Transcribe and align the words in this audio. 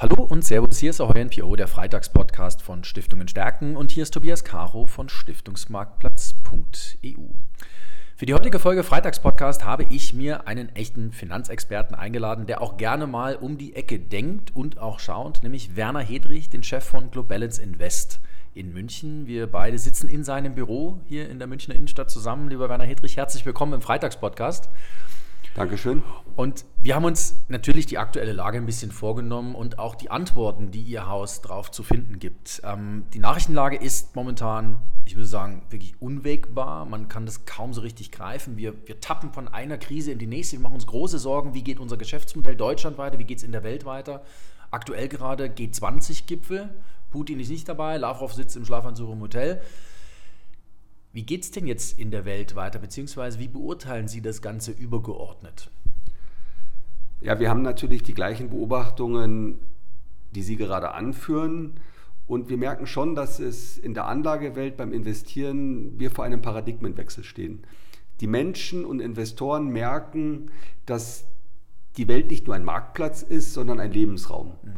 Hallo 0.00 0.22
und 0.22 0.44
Servus, 0.44 0.78
hier 0.78 0.90
ist 0.90 1.00
Ahoy 1.00 1.24
NPO, 1.24 1.56
der 1.56 1.66
Freitagspodcast 1.66 2.62
von 2.62 2.84
Stiftungen 2.84 3.26
Stärken 3.26 3.76
und 3.76 3.90
hier 3.90 4.04
ist 4.04 4.14
Tobias 4.14 4.44
Caro 4.44 4.86
von 4.86 5.08
Stiftungsmarktplatz.eu. 5.08 7.30
Für 8.14 8.24
die 8.24 8.32
heutige 8.32 8.60
Folge 8.60 8.84
Freitagspodcast 8.84 9.64
habe 9.64 9.86
ich 9.90 10.14
mir 10.14 10.46
einen 10.46 10.68
echten 10.76 11.10
Finanzexperten 11.10 11.96
eingeladen, 11.96 12.46
der 12.46 12.62
auch 12.62 12.76
gerne 12.76 13.08
mal 13.08 13.34
um 13.34 13.58
die 13.58 13.74
Ecke 13.74 13.98
denkt 13.98 14.54
und 14.54 14.78
auch 14.78 15.00
schaut, 15.00 15.42
nämlich 15.42 15.74
Werner 15.74 15.98
Hedrich, 15.98 16.48
den 16.48 16.62
Chef 16.62 16.84
von 16.84 17.10
Globalance 17.10 17.60
Invest 17.60 18.20
in 18.54 18.72
München. 18.72 19.26
Wir 19.26 19.48
beide 19.48 19.80
sitzen 19.80 20.08
in 20.08 20.22
seinem 20.22 20.54
Büro 20.54 21.00
hier 21.06 21.28
in 21.28 21.40
der 21.40 21.48
Münchner 21.48 21.74
Innenstadt 21.74 22.08
zusammen. 22.08 22.50
Lieber 22.50 22.68
Werner 22.68 22.84
Hedrich, 22.84 23.16
herzlich 23.16 23.44
willkommen 23.44 23.72
im 23.72 23.80
Freitagspodcast. 23.80 24.68
Dankeschön. 25.58 26.04
Und 26.36 26.64
wir 26.78 26.94
haben 26.94 27.04
uns 27.04 27.34
natürlich 27.48 27.86
die 27.86 27.98
aktuelle 27.98 28.32
Lage 28.32 28.58
ein 28.58 28.66
bisschen 28.66 28.92
vorgenommen 28.92 29.56
und 29.56 29.80
auch 29.80 29.96
die 29.96 30.08
Antworten, 30.08 30.70
die 30.70 30.82
Ihr 30.82 31.08
Haus 31.08 31.42
drauf 31.42 31.72
zu 31.72 31.82
finden 31.82 32.20
gibt. 32.20 32.62
Ähm, 32.62 33.06
die 33.12 33.18
Nachrichtenlage 33.18 33.76
ist 33.76 34.14
momentan, 34.14 34.78
ich 35.04 35.16
würde 35.16 35.26
sagen, 35.26 35.62
wirklich 35.70 36.00
unwägbar. 36.00 36.84
Man 36.84 37.08
kann 37.08 37.26
das 37.26 37.44
kaum 37.44 37.74
so 37.74 37.80
richtig 37.80 38.12
greifen. 38.12 38.56
Wir, 38.56 38.86
wir 38.86 39.00
tappen 39.00 39.32
von 39.32 39.48
einer 39.48 39.78
Krise 39.78 40.12
in 40.12 40.20
die 40.20 40.28
nächste. 40.28 40.58
Wir 40.58 40.60
machen 40.60 40.74
uns 40.76 40.86
große 40.86 41.18
Sorgen, 41.18 41.54
wie 41.54 41.64
geht 41.64 41.80
unser 41.80 41.96
Geschäftsmodell 41.96 42.54
Deutschland 42.54 42.96
weiter, 42.96 43.18
wie 43.18 43.24
geht 43.24 43.38
es 43.38 43.44
in 43.44 43.50
der 43.50 43.64
Welt 43.64 43.84
weiter. 43.84 44.22
Aktuell 44.70 45.08
gerade 45.08 45.46
G20-Gipfel. 45.46 46.70
Putin 47.10 47.40
ist 47.40 47.50
nicht 47.50 47.68
dabei, 47.68 47.96
Lavrov 47.96 48.32
sitzt 48.32 48.56
im 48.56 48.64
Schlafanzug 48.64 49.10
im 49.10 49.20
Hotel. 49.20 49.60
Wie 51.18 51.24
geht 51.24 51.42
es 51.42 51.50
denn 51.50 51.66
jetzt 51.66 51.98
in 51.98 52.12
der 52.12 52.24
Welt 52.24 52.54
weiter, 52.54 52.78
beziehungsweise 52.78 53.40
wie 53.40 53.48
beurteilen 53.48 54.06
Sie 54.06 54.20
das 54.20 54.40
Ganze 54.40 54.70
übergeordnet? 54.70 55.68
Ja, 57.20 57.40
wir 57.40 57.50
haben 57.50 57.62
natürlich 57.62 58.04
die 58.04 58.14
gleichen 58.14 58.50
Beobachtungen, 58.50 59.58
die 60.36 60.42
Sie 60.42 60.54
gerade 60.54 60.92
anführen. 60.92 61.80
Und 62.28 62.48
wir 62.48 62.56
merken 62.56 62.86
schon, 62.86 63.16
dass 63.16 63.40
es 63.40 63.78
in 63.78 63.94
der 63.94 64.06
Anlagewelt 64.06 64.76
beim 64.76 64.92
Investieren 64.92 65.98
wir 65.98 66.12
vor 66.12 66.24
einem 66.24 66.40
Paradigmenwechsel 66.40 67.24
stehen. 67.24 67.64
Die 68.20 68.28
Menschen 68.28 68.84
und 68.84 69.00
Investoren 69.00 69.70
merken, 69.70 70.52
dass 70.86 71.24
die 71.96 72.06
Welt 72.06 72.30
nicht 72.30 72.46
nur 72.46 72.54
ein 72.54 72.64
Marktplatz 72.64 73.22
ist, 73.22 73.54
sondern 73.54 73.80
ein 73.80 73.90
Lebensraum. 73.90 74.52
Mhm. 74.62 74.74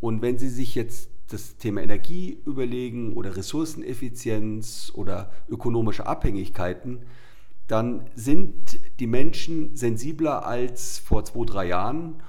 Und 0.00 0.20
wenn 0.20 0.36
Sie 0.36 0.48
sich 0.48 0.74
jetzt 0.74 1.10
das 1.28 1.56
Thema 1.56 1.82
Energie 1.82 2.38
überlegen 2.46 3.14
oder 3.14 3.36
Ressourceneffizienz 3.36 4.92
oder 4.94 5.30
ökonomische 5.48 6.06
Abhängigkeiten, 6.06 7.00
dann 7.66 8.08
sind 8.14 8.78
die 9.00 9.06
Menschen 9.06 9.74
sensibler 9.76 10.46
als 10.46 10.98
vor 10.98 11.24
zwei, 11.24 11.44
drei 11.44 11.66
Jahren 11.68 12.22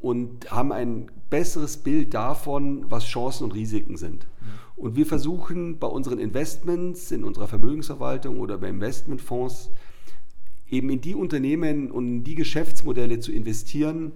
und 0.00 0.50
haben 0.50 0.70
ein 0.70 1.10
besseres 1.30 1.78
Bild 1.78 2.14
davon, 2.14 2.84
was 2.90 3.04
Chancen 3.06 3.44
und 3.44 3.54
Risiken 3.54 3.96
sind. 3.96 4.26
Und 4.76 4.96
wir 4.96 5.06
versuchen 5.06 5.78
bei 5.78 5.86
unseren 5.86 6.18
Investments, 6.18 7.10
in 7.10 7.24
unserer 7.24 7.48
Vermögensverwaltung 7.48 8.38
oder 8.38 8.58
bei 8.58 8.68
Investmentfonds, 8.68 9.70
eben 10.68 10.90
in 10.90 11.00
die 11.00 11.14
Unternehmen 11.14 11.90
und 11.90 12.06
in 12.06 12.24
die 12.24 12.34
Geschäftsmodelle 12.34 13.20
zu 13.20 13.32
investieren, 13.32 14.12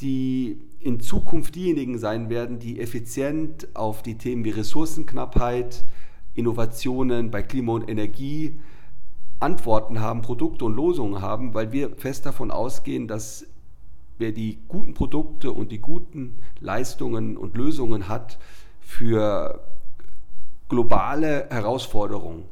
die 0.00 0.60
in 0.84 1.00
Zukunft 1.00 1.54
diejenigen 1.54 1.98
sein 1.98 2.28
werden, 2.28 2.58
die 2.58 2.78
effizient 2.78 3.68
auf 3.74 4.02
die 4.02 4.18
Themen 4.18 4.44
wie 4.44 4.50
Ressourcenknappheit, 4.50 5.82
Innovationen 6.34 7.30
bei 7.30 7.42
Klima 7.42 7.72
und 7.72 7.88
Energie 7.88 8.60
Antworten 9.40 10.00
haben, 10.00 10.20
Produkte 10.20 10.66
und 10.66 10.76
Losungen 10.76 11.22
haben, 11.22 11.54
weil 11.54 11.72
wir 11.72 11.96
fest 11.96 12.26
davon 12.26 12.50
ausgehen, 12.50 13.08
dass 13.08 13.46
wer 14.18 14.32
die 14.32 14.58
guten 14.68 14.92
Produkte 14.92 15.52
und 15.52 15.72
die 15.72 15.80
guten 15.80 16.38
Leistungen 16.60 17.38
und 17.38 17.56
Lösungen 17.56 18.08
hat 18.08 18.38
für 18.80 19.64
globale 20.68 21.48
Herausforderungen, 21.48 22.44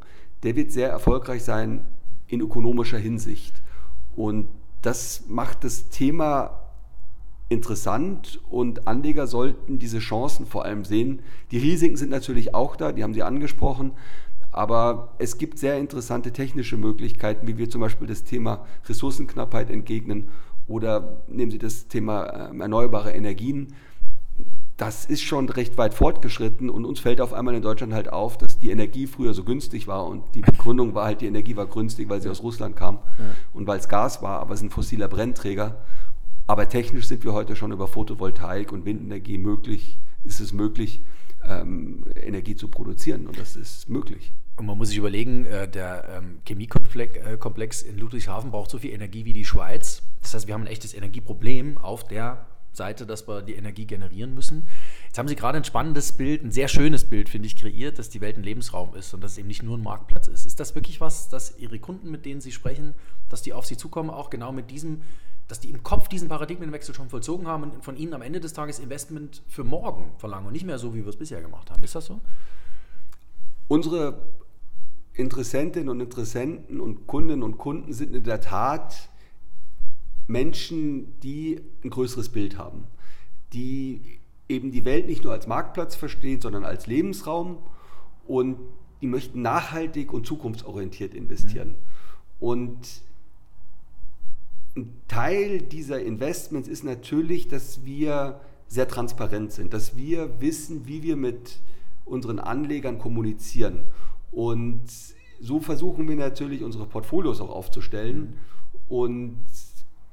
der 0.43 0.57
wird 0.57 0.73
sehr 0.73 0.89
erfolgreich 0.89 1.45
sein 1.45 1.85
in 2.29 2.41
ökonomischer 2.41 2.99
Hinsicht. 2.99 3.61
Und 4.17 4.49
das 4.81 5.25
macht 5.29 5.65
das 5.65 5.91
Thema 5.91 6.62
interessant 7.53 8.41
und 8.51 8.87
Anleger 8.87 9.27
sollten 9.27 9.79
diese 9.79 9.99
Chancen 9.99 10.47
vor 10.47 10.65
allem 10.65 10.85
sehen. 10.85 11.21
Die 11.51 11.59
Risiken 11.59 11.97
sind 11.97 12.11
natürlich 12.11 12.55
auch 12.55 12.77
da, 12.77 12.93
die 12.93 13.03
haben 13.03 13.15
Sie 13.15 13.23
angesprochen, 13.23 13.93
aber 14.53 15.15
es 15.19 15.39
gibt 15.39 15.59
sehr 15.59 15.79
interessante 15.79 16.33
technische 16.33 16.77
Möglichkeiten, 16.77 17.47
wie 17.47 17.57
wir 17.57 17.71
zum 17.71 17.81
Beispiel 17.81 18.07
das 18.07 18.25
Thema 18.25 18.67
Ressourcenknappheit 18.87 19.71
entgegnen 19.71 20.29
oder 20.67 21.23
nehmen 21.27 21.51
Sie 21.51 21.59
das 21.59 21.89
Thema 21.89 22.51
ähm, 22.51 22.61
erneuerbare 22.61 23.13
Energien. 23.13 23.75
Das 24.77 25.05
ist 25.05 25.23
schon 25.23 25.49
recht 25.49 25.79
weit 25.79 25.95
fortgeschritten 25.95 26.69
und 26.69 26.85
uns 26.85 27.01
fällt 27.01 27.21
auf 27.21 27.33
einmal 27.33 27.55
in 27.55 27.63
Deutschland 27.63 27.95
halt 27.95 28.13
auf, 28.13 28.37
dass 28.37 28.59
die 28.59 28.71
Energie 28.71 29.07
früher 29.07 29.33
so 29.33 29.45
günstig 29.45 29.87
war 29.87 30.07
und 30.07 30.35
die 30.35 30.41
Begründung 30.41 30.95
war 30.95 31.05
halt, 31.05 31.21
die 31.21 31.27
Energie 31.27 31.57
war 31.57 31.67
günstig, 31.67 32.09
weil 32.09 32.21
sie 32.21 32.29
aus 32.29 32.43
Russland 32.43 32.77
kam 32.77 32.99
ja. 33.19 33.25
und 33.53 33.67
weil 33.67 33.79
es 33.79 33.89
Gas 33.89 34.23
war, 34.23 34.41
aber 34.41 34.55
es 34.55 34.61
ist 34.61 34.67
ein 34.67 34.71
fossiler 34.71 35.09
Brennträger. 35.09 35.79
Aber 36.47 36.69
technisch 36.69 37.07
sind 37.07 37.25
wir 37.25 37.33
heute 37.33 37.57
schon 37.57 37.73
über 37.73 37.89
Photovoltaik 37.89 38.73
und 38.73 38.85
Windenergie 38.85 39.39
möglich, 39.39 39.99
ist 40.25 40.41
es 40.41 40.53
möglich, 40.53 41.01
ähm, 41.45 42.05
Energie 42.15 42.57
zu 42.57 42.69
produzieren 42.69 43.27
und 43.27 43.39
das 43.39 43.57
ist 43.57 43.89
möglich. 43.89 44.33
Und 44.57 44.67
man 44.67 44.77
muss 44.77 44.89
sich 44.89 44.99
überlegen, 44.99 45.45
äh, 45.45 45.69
der 45.69 46.23
ähm, 46.23 46.39
Chemiekomplex 46.47 47.83
in 47.83 47.99
Ludwigshafen 47.99 48.51
braucht 48.51 48.71
so 48.71 48.79
viel 48.79 48.93
Energie 48.93 49.25
wie 49.25 49.33
die 49.33 49.45
Schweiz. 49.45 50.03
Das 50.21 50.35
heißt, 50.35 50.47
wir 50.47 50.55
haben 50.55 50.63
ein 50.63 50.69
echtes 50.69 50.95
Energieproblem 50.95 51.79
auf 51.79 52.07
der 52.07 52.47
Seite, 52.73 53.07
dass 53.07 53.29
wir 53.29 53.43
die 53.43 53.55
Energie 53.55 53.87
generieren 53.87 54.35
müssen. 54.35 54.67
Jetzt 55.07 55.19
haben 55.19 55.29
Sie 55.29 55.37
gerade 55.37 55.59
ein 55.59 55.65
spannendes 55.65 56.13
Bild, 56.13 56.43
ein 56.43 56.53
sehr 56.53 56.69
schönes 56.69 57.05
Bild, 57.05 57.29
finde 57.29 57.47
ich, 57.47 57.57
kreiert, 57.57 57.99
dass 57.99 58.09
die 58.09 58.21
Welt 58.21 58.37
ein 58.37 58.43
Lebensraum 58.43 58.95
ist 58.95 59.13
und 59.13 59.23
dass 59.23 59.33
es 59.33 59.39
eben 59.39 59.49
nicht 59.49 59.63
nur 59.63 59.77
ein 59.77 59.83
Marktplatz 59.83 60.29
ist. 60.29 60.47
Ist 60.47 60.59
das 60.59 60.75
wirklich 60.75 61.01
was, 61.01 61.29
dass 61.29 61.59
Ihre 61.59 61.79
Kunden, 61.79 62.11
mit 62.11 62.25
denen 62.25 62.41
Sie 62.41 62.53
sprechen, 62.53 62.95
dass 63.29 63.43
die 63.43 63.53
auf 63.53 63.67
Sie 63.67 63.77
zukommen, 63.77 64.11
auch 64.11 64.31
genau 64.31 64.53
mit 64.53 64.71
diesem 64.71 65.03
dass 65.49 65.61
die 65.61 65.71
im 65.71 65.83
Kopf 65.83 66.09
diesen 66.09 66.29
Paradigmenwechsel 66.29 66.95
schon 66.95 67.09
vollzogen 67.09 67.47
haben 67.47 67.65
und 67.65 67.85
von 67.85 67.97
ihnen 67.97 68.15
am 68.15 68.23
Ende 68.23 68.41
des 68.41 68.53
Tages 68.53 68.79
Investment 68.79 69.43
für 69.49 69.65
morgen 69.65 70.13
verlangen 70.19 70.47
und 70.47 70.53
nicht 70.53 70.65
mehr 70.65 70.79
so, 70.79 70.95
wie 70.95 71.03
wir 71.03 71.09
es 71.09 71.17
bisher 71.17 71.43
gemacht 71.43 71.71
haben. 71.71 71.83
Ist 71.83 71.95
das 71.95 72.07
so? 72.07 72.21
Unsere 73.69 74.27
Interessentinnen 75.15 75.89
und 75.89 76.01
Interessenten 76.01 76.81
und 76.81 77.07
Kundinnen 77.07 77.43
und 77.43 77.59
Kunden 77.59 77.93
sind 77.93 78.15
in 78.15 78.25
der 78.25 78.41
Tat 78.41 79.11
Menschen, 80.27 81.21
die 81.21 81.61
ein 81.85 81.91
größeres 81.91 82.31
Bild 82.31 82.57
haben, 82.57 82.87
die 83.53 84.21
eben 84.49 84.71
die 84.71 84.85
Welt 84.85 85.07
nicht 85.07 85.25
nur 85.25 85.33
als 85.33 85.47
Marktplatz 85.47 85.95
verstehen, 85.95 86.41
sondern 86.41 86.65
als 86.65 86.87
Lebensraum 86.87 87.59
und 88.27 88.59
die 89.01 89.07
möchten 89.07 89.43
nachhaltig 89.43 90.13
und 90.13 90.27
zukunftsorientiert 90.27 91.15
investieren. 91.15 91.71
Mhm. 91.71 91.75
Und 92.39 93.03
ein 94.77 94.93
Teil 95.09 95.61
dieser 95.61 96.01
Investments 96.01 96.69
ist 96.69 96.85
natürlich, 96.85 97.49
dass 97.49 97.85
wir 97.85 98.41
sehr 98.69 98.89
transparent 98.89 99.53
sind, 99.53 99.75
dass 99.75 99.97
wir 99.97 100.41
wissen, 100.41 100.87
wie 100.87 101.03
wir 101.03 101.17
mit 101.17 101.61
unseren 102.05 102.39
Anlegern 102.39 102.99
kommunizieren. 102.99 103.85
Und 104.31 104.83
so 105.41 105.61
versuchen 105.61 106.09
wir 106.09 106.17
natürlich 106.17 106.63
unsere 106.63 106.87
Portfolios 106.87 107.41
auch 107.41 107.51
aufzustellen 107.51 108.39
und 108.89 109.37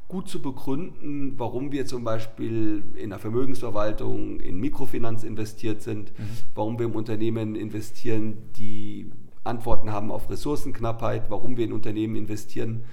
gut 0.09 0.27
zu 0.27 0.41
begründen, 0.41 1.35
warum 1.37 1.71
wir 1.71 1.85
zum 1.85 2.03
Beispiel 2.03 2.83
in 2.95 3.11
der 3.11 3.19
Vermögensverwaltung, 3.19 4.39
in 4.39 4.59
Mikrofinanz 4.59 5.23
investiert 5.23 5.81
sind, 5.81 6.17
mhm. 6.17 6.23
warum 6.55 6.79
wir 6.79 6.87
im 6.87 6.95
Unternehmen 6.95 7.55
investieren, 7.55 8.37
die 8.57 9.11
Antworten 9.43 9.91
haben 9.91 10.11
auf 10.11 10.29
Ressourcenknappheit, 10.29 11.29
warum 11.29 11.57
wir 11.57 11.65
in 11.65 11.73
Unternehmen 11.73 12.15
investieren, 12.15 12.83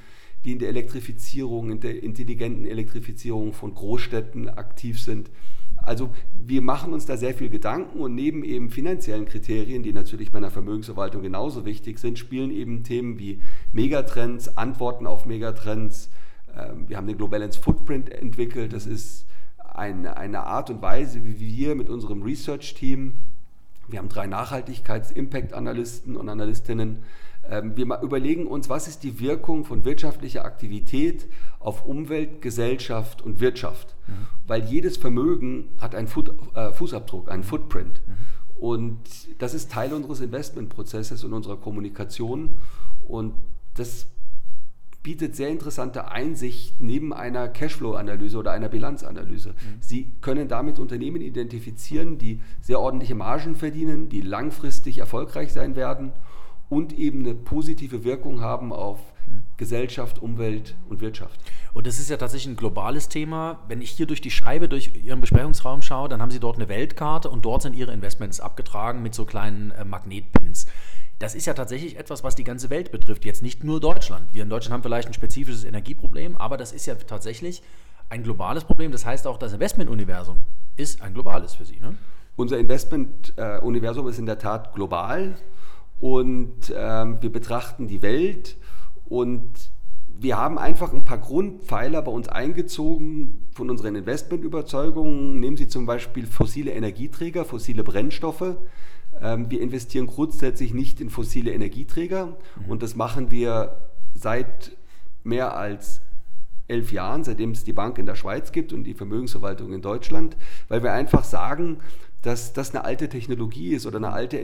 die 0.47 0.53
in 0.53 0.61
der 0.61 0.69
Elektrifizierung, 0.69 1.73
in 1.73 1.81
der 1.81 2.03
intelligenten 2.05 2.67
Elektrifizierung 2.67 3.53
von 3.53 3.75
Großstädten 3.75 4.49
aktiv 4.49 5.01
sind. 5.01 5.29
Also 5.77 6.11
wir 6.33 6.62
machen 6.62 6.93
uns 6.93 7.05
da 7.05 7.17
sehr 7.17 7.35
viel 7.35 7.50
Gedanken 7.50 7.99
und 7.99 8.15
neben 8.15 8.44
eben 8.44 8.70
finanziellen 8.70 9.26
Kriterien, 9.26 9.82
die 9.82 9.93
natürlich 9.93 10.31
bei 10.31 10.38
einer 10.38 10.53
Vermögensverwaltung 10.53 11.23
genauso 11.23 11.65
wichtig 11.65 11.99
sind, 11.99 12.19
spielen 12.19 12.53
eben 12.53 12.85
Themen 12.85 13.19
wie 13.19 13.41
Megatrends, 13.73 14.56
Antworten 14.56 15.06
auf 15.06 15.26
Megatrends. 15.26 16.11
Ähm, 16.56 16.88
wir 16.88 16.97
haben 16.97 17.09
den 17.09 17.17
Globalance 17.17 17.59
Footprint 17.59 18.09
entwickelt. 18.09 18.73
Das 18.73 18.87
ist 18.87 19.26
eine, 19.59 20.17
eine 20.17 20.44
Art 20.44 20.70
und 20.70 20.81
Weise, 20.81 21.25
wie 21.25 21.41
wir 21.41 21.75
mit 21.75 21.88
unserem 21.88 22.23
Research-Team, 22.23 23.15
wir 23.88 23.99
haben 23.99 24.09
drei 24.09 24.26
Nachhaltigkeits-Impact-Analysten 24.26 26.17
und 26.17 26.29
Analystinnen, 26.29 26.99
wir 27.50 28.00
überlegen 28.02 28.46
uns, 28.46 28.69
was 28.69 28.88
ist 28.88 29.02
die 29.02 29.20
Wirkung 29.20 29.64
von 29.64 29.84
wirtschaftlicher 29.84 30.44
Aktivität 30.44 31.26
auf 31.60 31.84
Umwelt, 31.84 32.43
Gesellschaft 32.43 33.22
und 33.22 33.40
Wirtschaft. 33.40 33.96
Mhm. 34.06 34.12
Weil 34.46 34.64
jedes 34.64 34.96
Vermögen 34.96 35.69
hat 35.78 35.94
einen 35.94 36.08
äh, 36.54 36.72
Fußabdruck, 36.72 37.31
einen 37.31 37.43
Footprint. 37.43 38.00
Mhm. 38.06 38.14
Und 38.58 38.98
das 39.38 39.54
ist 39.54 39.70
Teil 39.70 39.93
unseres 39.93 40.20
Investmentprozesses 40.20 41.25
und 41.25 41.32
unserer 41.32 41.56
Kommunikation. 41.56 42.56
Und 43.06 43.34
das 43.75 44.06
bietet 45.02 45.37
sehr 45.37 45.50
interessante 45.50 46.10
Einsicht 46.10 46.81
neben 46.81 47.12
einer 47.12 47.46
Cashflow-Analyse 47.46 48.38
oder 48.38 48.50
einer 48.50 48.69
Bilanzanalyse. 48.69 49.50
Mhm. 49.50 49.54
Sie 49.81 50.10
können 50.20 50.48
damit 50.48 50.78
Unternehmen 50.81 51.20
identifizieren, 51.20 52.19
die 52.19 52.40
sehr 52.60 52.81
ordentliche 52.81 53.14
Margen 53.14 53.54
verdienen, 53.54 54.08
die 54.08 54.20
langfristig 54.20 54.98
erfolgreich 54.98 55.52
sein 55.52 55.76
werden 55.76 56.12
und 56.69 56.93
eben 56.93 57.21
eine 57.21 57.35
positive 57.35 58.05
Wirkung 58.05 58.41
haben 58.41 58.73
auf 58.73 58.99
mhm. 59.27 59.43
Gesellschaft, 59.57 60.21
Umwelt 60.21 60.77
und 60.89 61.01
Wirtschaft. 61.01 61.41
Und 61.75 61.87
das 61.87 61.99
ist 61.99 62.11
ja 62.11 62.17
tatsächlich 62.17 62.55
ein 62.55 62.57
globales 62.57 63.09
Thema. 63.09 63.61
Wenn 63.69 63.81
ich 63.81 63.91
hier 63.91 64.07
durch 64.07 64.21
die 64.21 64.31
Scheibe, 64.31 64.69
durch 64.69 64.93
Ihren 65.05 65.21
Besprechungsraum 65.21 65.83
schaue, 65.83 66.09
dann 66.09 66.23
haben 66.23 66.31
Sie 66.31 66.41
dort 66.41 66.57
eine 66.57 66.69
Weltkarte 66.69 67.31
und 67.31 67.45
dort 67.45 67.63
sind 67.63 67.75
Ihre 67.75 67.93
Investments 67.93 68.41
abgetragen 68.41 69.03
mit 69.03 69.15
so 69.15 69.25
kleinen 69.25 69.71
äh, 69.73 69.85
Magnetpins 69.85 70.67
das 71.19 71.35
ist 71.35 71.47
ja 71.47 71.55
tatsächlich 71.55 71.99
etwas, 71.99 72.25
was 72.25 72.35
die 72.35 72.45
ganze 72.45 72.69
Welt 72.71 72.93
betrifft, 72.93 73.25
jetzt 73.25 73.43
nicht 73.43 73.65
nur 73.65 73.81
Deutschland. 73.81 74.35
Wir 74.35 74.43
in 74.43 74.51
Deutschland 74.51 74.75
haben 74.75 74.83
vielleicht 74.83 75.09
ein 75.09 75.15
spezifisches 75.15 75.65
Energieproblem, 75.65 76.37
aber 76.37 76.57
das 76.57 76.73
ist 76.73 76.87
ja 76.87 76.95
tatsächlich 76.95 77.63
ein 78.11 78.23
globales 78.23 78.65
Problem. 78.65 78.93
Das 78.93 79.07
heißt 79.07 79.27
auch, 79.27 79.39
das 79.39 79.53
Investmentuniversum 79.53 80.37
ist 80.77 81.01
ein 81.01 81.15
globales 81.15 81.55
für 81.55 81.65
Sie. 81.65 81.81
Ne? 81.81 81.95
Unser 82.37 82.59
Investmentuniversum 82.59 84.09
ist 84.09 84.19
in 84.19 84.27
der 84.27 84.39
Tat 84.39 84.75
global 84.75 85.37
und 86.00 86.72
ähm, 86.75 87.19
wir 87.20 87.31
betrachten 87.31 87.88
die 87.88 88.02
Welt 88.02 88.56
und 89.08 89.70
wir 90.19 90.38
haben 90.38 90.58
einfach 90.58 90.93
ein 90.93 91.04
paar 91.04 91.19
Grundpfeiler 91.19 92.02
bei 92.02 92.10
uns 92.10 92.28
eingezogen 92.28 93.46
von 93.52 93.69
unseren 93.70 93.96
Investmentüberzeugungen. 93.96 95.38
Nehmen 95.40 95.56
Sie 95.56 95.69
zum 95.69 95.84
Beispiel 95.84 96.26
fossile 96.26 96.72
Energieträger, 96.72 97.44
fossile 97.44 97.84
Brennstoffe. 97.84 98.56
Ähm, 99.20 99.50
wir 99.50 99.60
investieren 99.60 100.06
grundsätzlich 100.06 100.75
nicht 100.75 101.00
in 101.00 101.10
fossile 101.10 101.52
Energieträger 101.52 102.26
mhm. 102.26 102.70
und 102.70 102.82
das 102.82 102.96
machen 102.96 103.31
wir 103.31 103.76
seit 104.14 104.76
mehr 105.25 105.56
als 105.56 106.00
elf 106.69 106.93
Jahren, 106.93 107.25
seitdem 107.25 107.52
es 107.52 107.64
die 107.64 107.72
Bank 107.72 107.98
in 107.98 108.06
der 108.06 108.16
Schweiz 108.16 108.52
gibt 108.52 108.72
und 108.72 108.84
die 108.84 108.94
Vermögensverwaltung 108.94 109.72
in 109.72 109.82
Deutschland, 109.82 110.37
weil 110.69 110.82
wir 110.82 110.93
einfach 110.93 111.25
sagen, 111.25 111.78
dass 112.22 112.52
das 112.52 112.75
eine 112.75 112.84
alte 112.84 113.08
Technologie 113.08 113.75
ist 113.75 113.87
oder 113.87 113.98
eine 113.98 114.12
alte 114.12 114.38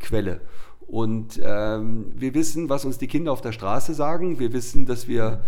Energiequelle. 0.00 0.40
Und 0.80 1.40
ähm, 1.42 2.12
wir 2.14 2.34
wissen, 2.34 2.68
was 2.68 2.84
uns 2.84 2.98
die 2.98 3.08
Kinder 3.08 3.32
auf 3.32 3.40
der 3.40 3.52
Straße 3.52 3.92
sagen. 3.92 4.38
Wir 4.38 4.52
wissen, 4.52 4.86
dass 4.86 5.08
wir 5.08 5.42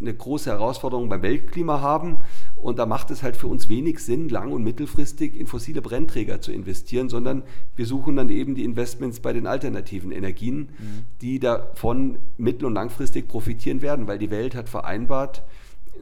eine 0.00 0.12
große 0.12 0.50
Herausforderung 0.50 1.08
beim 1.08 1.22
Weltklima 1.22 1.80
haben. 1.80 2.18
Und 2.56 2.80
da 2.80 2.86
macht 2.86 3.12
es 3.12 3.22
halt 3.22 3.36
für 3.36 3.46
uns 3.46 3.68
wenig 3.68 4.00
Sinn, 4.00 4.28
lang- 4.28 4.50
und 4.50 4.64
mittelfristig 4.64 5.36
in 5.38 5.46
fossile 5.46 5.80
Brennträger 5.80 6.40
zu 6.40 6.50
investieren, 6.50 7.08
sondern 7.08 7.44
wir 7.76 7.86
suchen 7.86 8.16
dann 8.16 8.28
eben 8.30 8.56
die 8.56 8.64
Investments 8.64 9.20
bei 9.20 9.32
den 9.32 9.46
alternativen 9.46 10.10
Energien, 10.10 10.70
mhm. 10.78 11.04
die 11.20 11.38
davon 11.38 12.18
mittel- 12.36 12.66
und 12.66 12.74
langfristig 12.74 13.28
profitieren 13.28 13.80
werden, 13.80 14.08
weil 14.08 14.18
die 14.18 14.32
Welt 14.32 14.56
hat 14.56 14.68
vereinbart, 14.68 15.44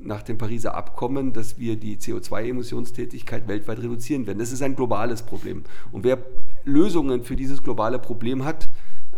nach 0.01 0.23
dem 0.23 0.39
Pariser 0.39 0.75
Abkommen, 0.75 1.33
dass 1.33 1.59
wir 1.59 1.77
die 1.77 1.97
CO2-Emissionstätigkeit 1.97 3.49
weltweit 3.49 3.79
reduzieren 3.79 4.27
werden. 4.27 4.39
Das 4.39 4.53
ist 4.53 4.63
ein 4.63 4.77
globales 4.77 5.23
Problem. 5.23 5.65
Und 5.93 6.05
wer 6.05 6.19
Lösungen 6.65 7.25
für 7.25 7.37
dieses 7.37 7.63
globale 7.63 7.99
Problem 7.99 8.45
hat, 8.45 8.69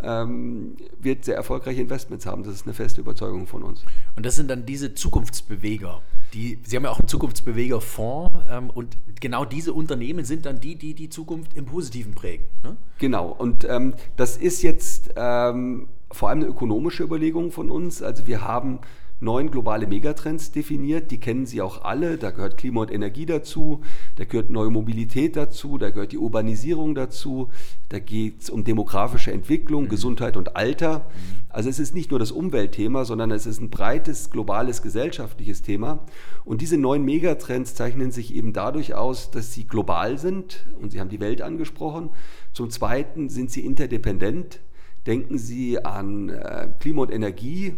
ähm, 0.03 0.77
wird 0.99 1.25
sehr 1.25 1.37
erfolgreiche 1.37 1.81
Investments 1.81 2.27
haben. 2.27 2.43
Das 2.43 2.55
ist 2.55 2.67
eine 2.67 2.75
feste 2.75 3.01
Überzeugung 3.01 3.47
von 3.47 3.63
uns. 3.63 3.85
Und 4.17 4.27
das 4.27 4.37
sind 4.37 4.51
dann 4.51 4.67
diese 4.67 4.95
Zukunftsbeweger. 4.95 6.03
Die, 6.35 6.59
Sie 6.65 6.77
haben 6.77 6.85
ja 6.85 6.91
auch 6.91 6.99
einen 6.99 7.09
Zukunftsbewegerfonds 7.09 8.39
ähm, 8.51 8.71
und 8.71 8.97
genau 9.21 9.45
diese 9.45 9.73
Unternehmen 9.73 10.25
sind 10.25 10.47
dann 10.47 10.61
die, 10.61 10.77
die 10.77 10.95
die 10.95 11.09
Zukunft 11.09 11.57
im 11.57 11.65
Positiven 11.65 12.15
prägen. 12.15 12.45
Ne? 12.63 12.77
Genau, 12.99 13.29
und 13.29 13.67
ähm, 13.69 13.95
das 14.17 14.37
ist 14.37 14.63
jetzt 14.63 15.15
ähm, 15.17 15.89
vor 16.11 16.29
allem 16.29 16.41
eine 16.41 16.49
ökonomische 16.49 17.03
Überlegung 17.03 17.51
von 17.51 17.71
uns. 17.71 18.03
Also 18.03 18.27
wir 18.27 18.43
haben 18.43 18.81
neun 19.25 19.51
globale 19.51 19.87
Megatrends 19.87 20.53
definiert. 20.53 21.11
Die 21.11 21.19
kennen 21.19 21.47
Sie 21.47 21.61
auch 21.61 21.83
alle. 21.83 22.19
Da 22.19 22.31
gehört 22.31 22.59
Klima 22.59 22.83
und 22.83 22.93
Energie 22.93 23.27
dazu, 23.27 23.81
da 24.17 24.25
gehört 24.25 24.51
neue 24.51 24.71
Mobilität 24.71 25.37
dazu, 25.37 25.79
da 25.79 25.91
gehört 25.91 26.13
die 26.13 26.19
Urbanisierung 26.19 26.95
dazu, 26.95 27.49
da 27.89 27.99
geht 27.99 28.43
es 28.43 28.51
um 28.51 28.63
demografische 28.65 29.33
Entwicklung, 29.33 29.85
mhm. 29.85 29.89
Gesundheit 29.89 30.37
und 30.37 30.55
Alter. 30.57 30.99
Mhm. 30.99 31.43
Also 31.49 31.69
es 31.69 31.79
ist 31.79 31.95
nicht 31.95 32.11
nur 32.11 32.21
das 32.21 32.31
Umweltthema, 32.31 33.05
sondern 33.05 33.31
es 33.31 33.47
ist 33.47 33.61
ein 33.61 33.71
breites, 33.71 34.31
globales, 34.31 34.83
gesellschaftliches 34.83 35.63
Thema. 35.63 36.05
Und 36.45 36.61
diese 36.61 36.77
neun 36.77 37.05
Megatrends 37.05 37.75
zeichnen 37.75 38.11
sich 38.11 38.35
eben 38.35 38.53
dadurch 38.53 38.95
aus, 38.95 39.31
dass 39.31 39.53
sie 39.53 39.65
global 39.65 40.19
sind 40.19 40.67
und 40.81 40.93
Sie 40.93 41.01
haben 41.01 41.09
die 41.09 41.21
Welt 41.21 41.43
angesprochen. 41.43 42.11
Zum 42.53 42.71
Zweiten 42.71 43.29
sind 43.29 43.51
sie 43.51 43.65
interdependent. 43.65 44.61
Denken 45.07 45.39
Sie 45.39 45.85
an 45.85 46.31
äh, 46.31 46.69
Klima 46.81 47.03
und 47.03 47.13
Energie, 47.13 47.75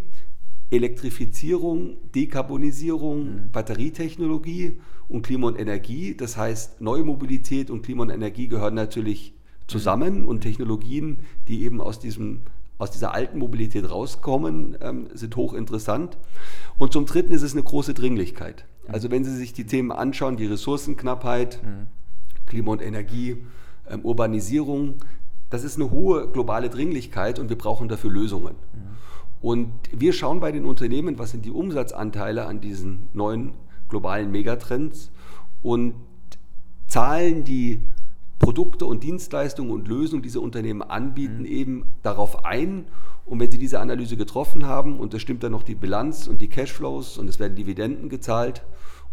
Elektrifizierung, 0.70 1.96
Dekarbonisierung, 2.14 3.24
mhm. 3.24 3.50
Batterietechnologie 3.52 4.78
und 5.08 5.22
Klima 5.22 5.48
und 5.48 5.58
Energie. 5.58 6.16
Das 6.16 6.36
heißt, 6.36 6.80
neue 6.80 7.04
Mobilität 7.04 7.70
und 7.70 7.82
Klima 7.82 8.02
und 8.02 8.10
Energie 8.10 8.48
gehören 8.48 8.74
natürlich 8.74 9.34
zusammen 9.66 10.22
mhm. 10.22 10.28
und 10.28 10.40
Technologien, 10.40 11.18
die 11.48 11.62
eben 11.62 11.80
aus, 11.80 12.00
diesem, 12.00 12.42
aus 12.78 12.90
dieser 12.90 13.14
alten 13.14 13.38
Mobilität 13.38 13.88
rauskommen, 13.88 14.76
ähm, 14.80 15.08
sind 15.14 15.36
hochinteressant. 15.36 16.18
Und 16.78 16.92
zum 16.92 17.06
Dritten 17.06 17.32
ist 17.32 17.42
es 17.42 17.52
eine 17.52 17.62
große 17.62 17.94
Dringlichkeit. 17.94 18.64
Mhm. 18.86 18.94
Also 18.94 19.10
wenn 19.10 19.24
Sie 19.24 19.36
sich 19.36 19.52
die 19.52 19.66
Themen 19.66 19.92
anschauen, 19.92 20.36
die 20.36 20.46
Ressourcenknappheit, 20.46 21.60
mhm. 21.62 21.86
Klima 22.46 22.72
und 22.72 22.82
Energie, 22.82 23.38
ähm, 23.88 24.04
Urbanisierung, 24.04 24.94
das 25.48 25.62
ist 25.62 25.76
eine 25.76 25.92
hohe 25.92 26.28
globale 26.28 26.68
Dringlichkeit 26.70 27.38
und 27.38 27.48
wir 27.50 27.58
brauchen 27.58 27.88
dafür 27.88 28.10
Lösungen. 28.10 28.54
Mhm. 28.54 28.96
Und 29.40 29.70
wir 29.92 30.12
schauen 30.12 30.40
bei 30.40 30.52
den 30.52 30.64
Unternehmen, 30.64 31.18
was 31.18 31.30
sind 31.30 31.44
die 31.44 31.50
Umsatzanteile 31.50 32.46
an 32.46 32.60
diesen 32.60 33.08
neuen 33.12 33.52
globalen 33.88 34.30
Megatrends 34.30 35.10
und 35.62 35.94
zahlen 36.86 37.44
die 37.44 37.80
Produkte 38.38 38.86
und 38.86 39.02
Dienstleistungen 39.02 39.70
und 39.70 39.88
Lösungen, 39.88 40.22
die 40.22 40.28
diese 40.28 40.40
Unternehmen 40.40 40.82
anbieten, 40.82 41.40
mhm. 41.40 41.46
eben 41.46 41.84
darauf 42.02 42.44
ein. 42.44 42.86
Und 43.24 43.40
wenn 43.40 43.50
sie 43.50 43.58
diese 43.58 43.80
Analyse 43.80 44.16
getroffen 44.16 44.66
haben 44.66 45.00
und 45.00 45.12
es 45.14 45.22
stimmt 45.22 45.42
dann 45.42 45.52
noch 45.52 45.64
die 45.64 45.74
Bilanz 45.74 46.28
und 46.28 46.40
die 46.40 46.48
Cashflows 46.48 47.18
und 47.18 47.28
es 47.28 47.40
werden 47.40 47.56
Dividenden 47.56 48.08
gezahlt 48.08 48.62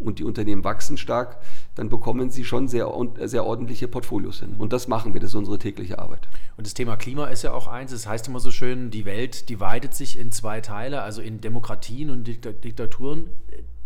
und 0.04 0.20
die 0.20 0.24
Unternehmen 0.24 0.64
wachsen 0.64 0.98
stark, 0.98 1.38
dann 1.76 1.90
bekommen 1.90 2.30
sie 2.30 2.46
schon 2.46 2.68
sehr, 2.68 2.92
sehr 3.24 3.46
ordentliche 3.46 3.88
Portfolios 3.88 4.40
hin. 4.40 4.56
Und 4.58 4.74
das 4.74 4.88
machen 4.88 5.14
wir, 5.14 5.22
das 5.22 5.32
ist 5.32 5.36
unsere 5.36 5.60
tägliche 5.60 6.00
Arbeit. 6.00 6.28
Und 6.58 6.68
das 6.68 6.74
Thema 6.74 6.96
Klima 6.96 7.28
ist 7.28 7.44
ja 7.44 7.54
auch 7.54 7.68
eins, 7.68 7.92
das 7.92 8.08
heißt 8.08 8.28
immer 8.28 8.40
so 8.40 8.52
schön, 8.52 8.92
die 8.92 9.06
Welt 9.06 9.50
dividet 9.50 9.94
sich 9.94 10.20
in 10.20 10.32
zwei 10.32 10.62
Teile, 10.62 11.02
also 11.02 11.22
in 11.22 11.42
Demokratien 11.42 12.10
und 12.10 12.26
Diktaturen. 12.26 13.30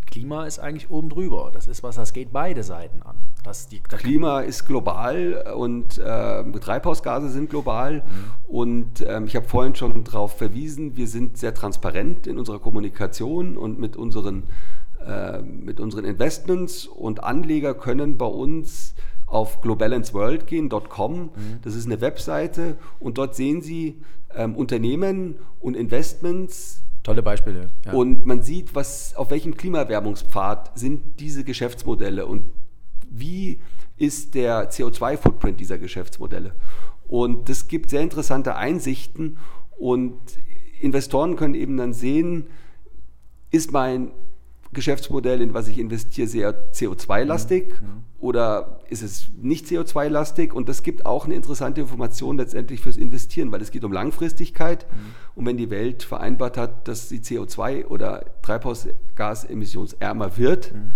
Klima 0.08 0.46
ist 0.46 0.60
eigentlich 0.60 0.90
oben 0.90 1.10
drüber. 1.10 1.52
Das 1.54 1.68
ist 1.68 1.84
was, 1.84 1.96
das 1.96 2.14
geht 2.14 2.32
beide 2.32 2.64
Seiten 2.64 3.02
an. 3.04 3.18
Das, 3.44 3.68
die, 3.68 3.80
Klima 3.80 4.42
ist 4.42 4.66
global 4.66 5.54
und 5.56 5.98
äh, 6.00 6.52
Treibhausgase 6.60 7.30
sind 7.30 7.50
global. 7.50 7.96
Mhm. 7.96 8.02
Und 8.48 9.02
äh, 9.02 9.22
ich 9.24 9.36
habe 9.36 9.48
vorhin 9.48 9.76
schon 9.76 10.04
darauf 10.04 10.38
verwiesen, 10.38 10.98
wir 10.98 11.08
sind 11.08 11.38
sehr 11.38 11.54
transparent 11.54 12.28
in 12.28 12.40
unserer 12.40 12.60
Kommunikation 12.60 13.58
und 13.58 13.80
mit 13.80 13.96
unseren 13.96 14.44
äh, 15.08 15.42
mit 15.42 15.80
unseren 15.80 16.06
Investments 16.06 16.86
und 16.86 17.24
Anleger 17.24 17.74
können 17.74 18.18
bei 18.18 18.26
uns 18.26 18.94
auf 19.26 19.62
globalanceworld.com. 19.62 21.22
Mhm. 21.22 21.30
Das 21.62 21.76
ist 21.76 21.86
eine 21.86 22.02
Webseite 22.02 22.78
und 23.00 23.18
dort 23.18 23.36
sehen 23.36 23.62
Sie 23.62 24.02
ähm, 24.36 24.56
Unternehmen 24.56 25.36
und 25.60 25.76
Investments. 25.76 26.82
Tolle 27.04 27.24
Beispiele. 27.24 27.70
Ja. 27.86 27.94
Und 27.94 28.26
man 28.26 28.42
sieht, 28.42 28.76
was, 28.76 29.16
auf 29.16 29.32
welchem 29.32 29.56
Klimawerbungspfad 29.56 30.78
sind 30.78 31.20
diese 31.20 31.44
Geschäftsmodelle 31.44 32.26
und 32.26 32.44
wie 33.10 33.62
ist 33.98 34.36
der 34.36 34.70
CO2-Footprint 34.72 35.60
dieser 35.60 35.78
Geschäftsmodelle. 35.78 36.54
Und 37.08 37.50
das 37.50 37.68
gibt 37.68 37.90
sehr 37.90 38.02
interessante 38.02 38.56
Einsichten 38.56 39.38
und 39.78 40.20
Investoren 40.82 41.36
können 41.36 41.56
eben 41.56 41.78
dann 41.78 41.94
sehen, 41.94 42.48
ist 43.52 43.72
mein 43.72 44.12
Geschäftsmodell, 44.78 45.42
in 45.42 45.56
was 45.56 45.68
ich 45.68 45.80
investiere, 45.80 46.28
sehr 46.28 46.72
CO2-lastig 46.72 47.82
mhm. 47.82 48.04
oder 48.20 48.80
ist 48.90 49.02
es 49.02 49.30
nicht 49.42 49.66
CO2-lastig? 49.66 50.54
Und 50.54 50.70
das 50.70 50.84
gibt 50.84 51.08
auch 51.08 51.26
eine 51.26 51.34
interessante 51.34 51.82
Information 51.82 52.38
letztendlich 52.38 52.80
fürs 52.80 52.96
Investieren, 52.96 53.52
weil 53.52 53.60
es 53.60 53.72
geht 53.72 53.84
um 53.84 53.92
Langfristigkeit. 53.92 54.86
Mhm. 54.92 54.98
Und 55.34 55.46
wenn 55.48 55.58
die 55.58 55.72
Welt 55.72 56.04
vereinbart 56.04 56.58
hat, 56.58 56.88
dass 56.88 57.10
sie 57.10 57.22
CO2 57.22 57.88
oder 57.88 58.26
Treibhausgasemissionsärmer 58.44 60.38
wird, 60.38 60.72
mhm. 60.72 60.92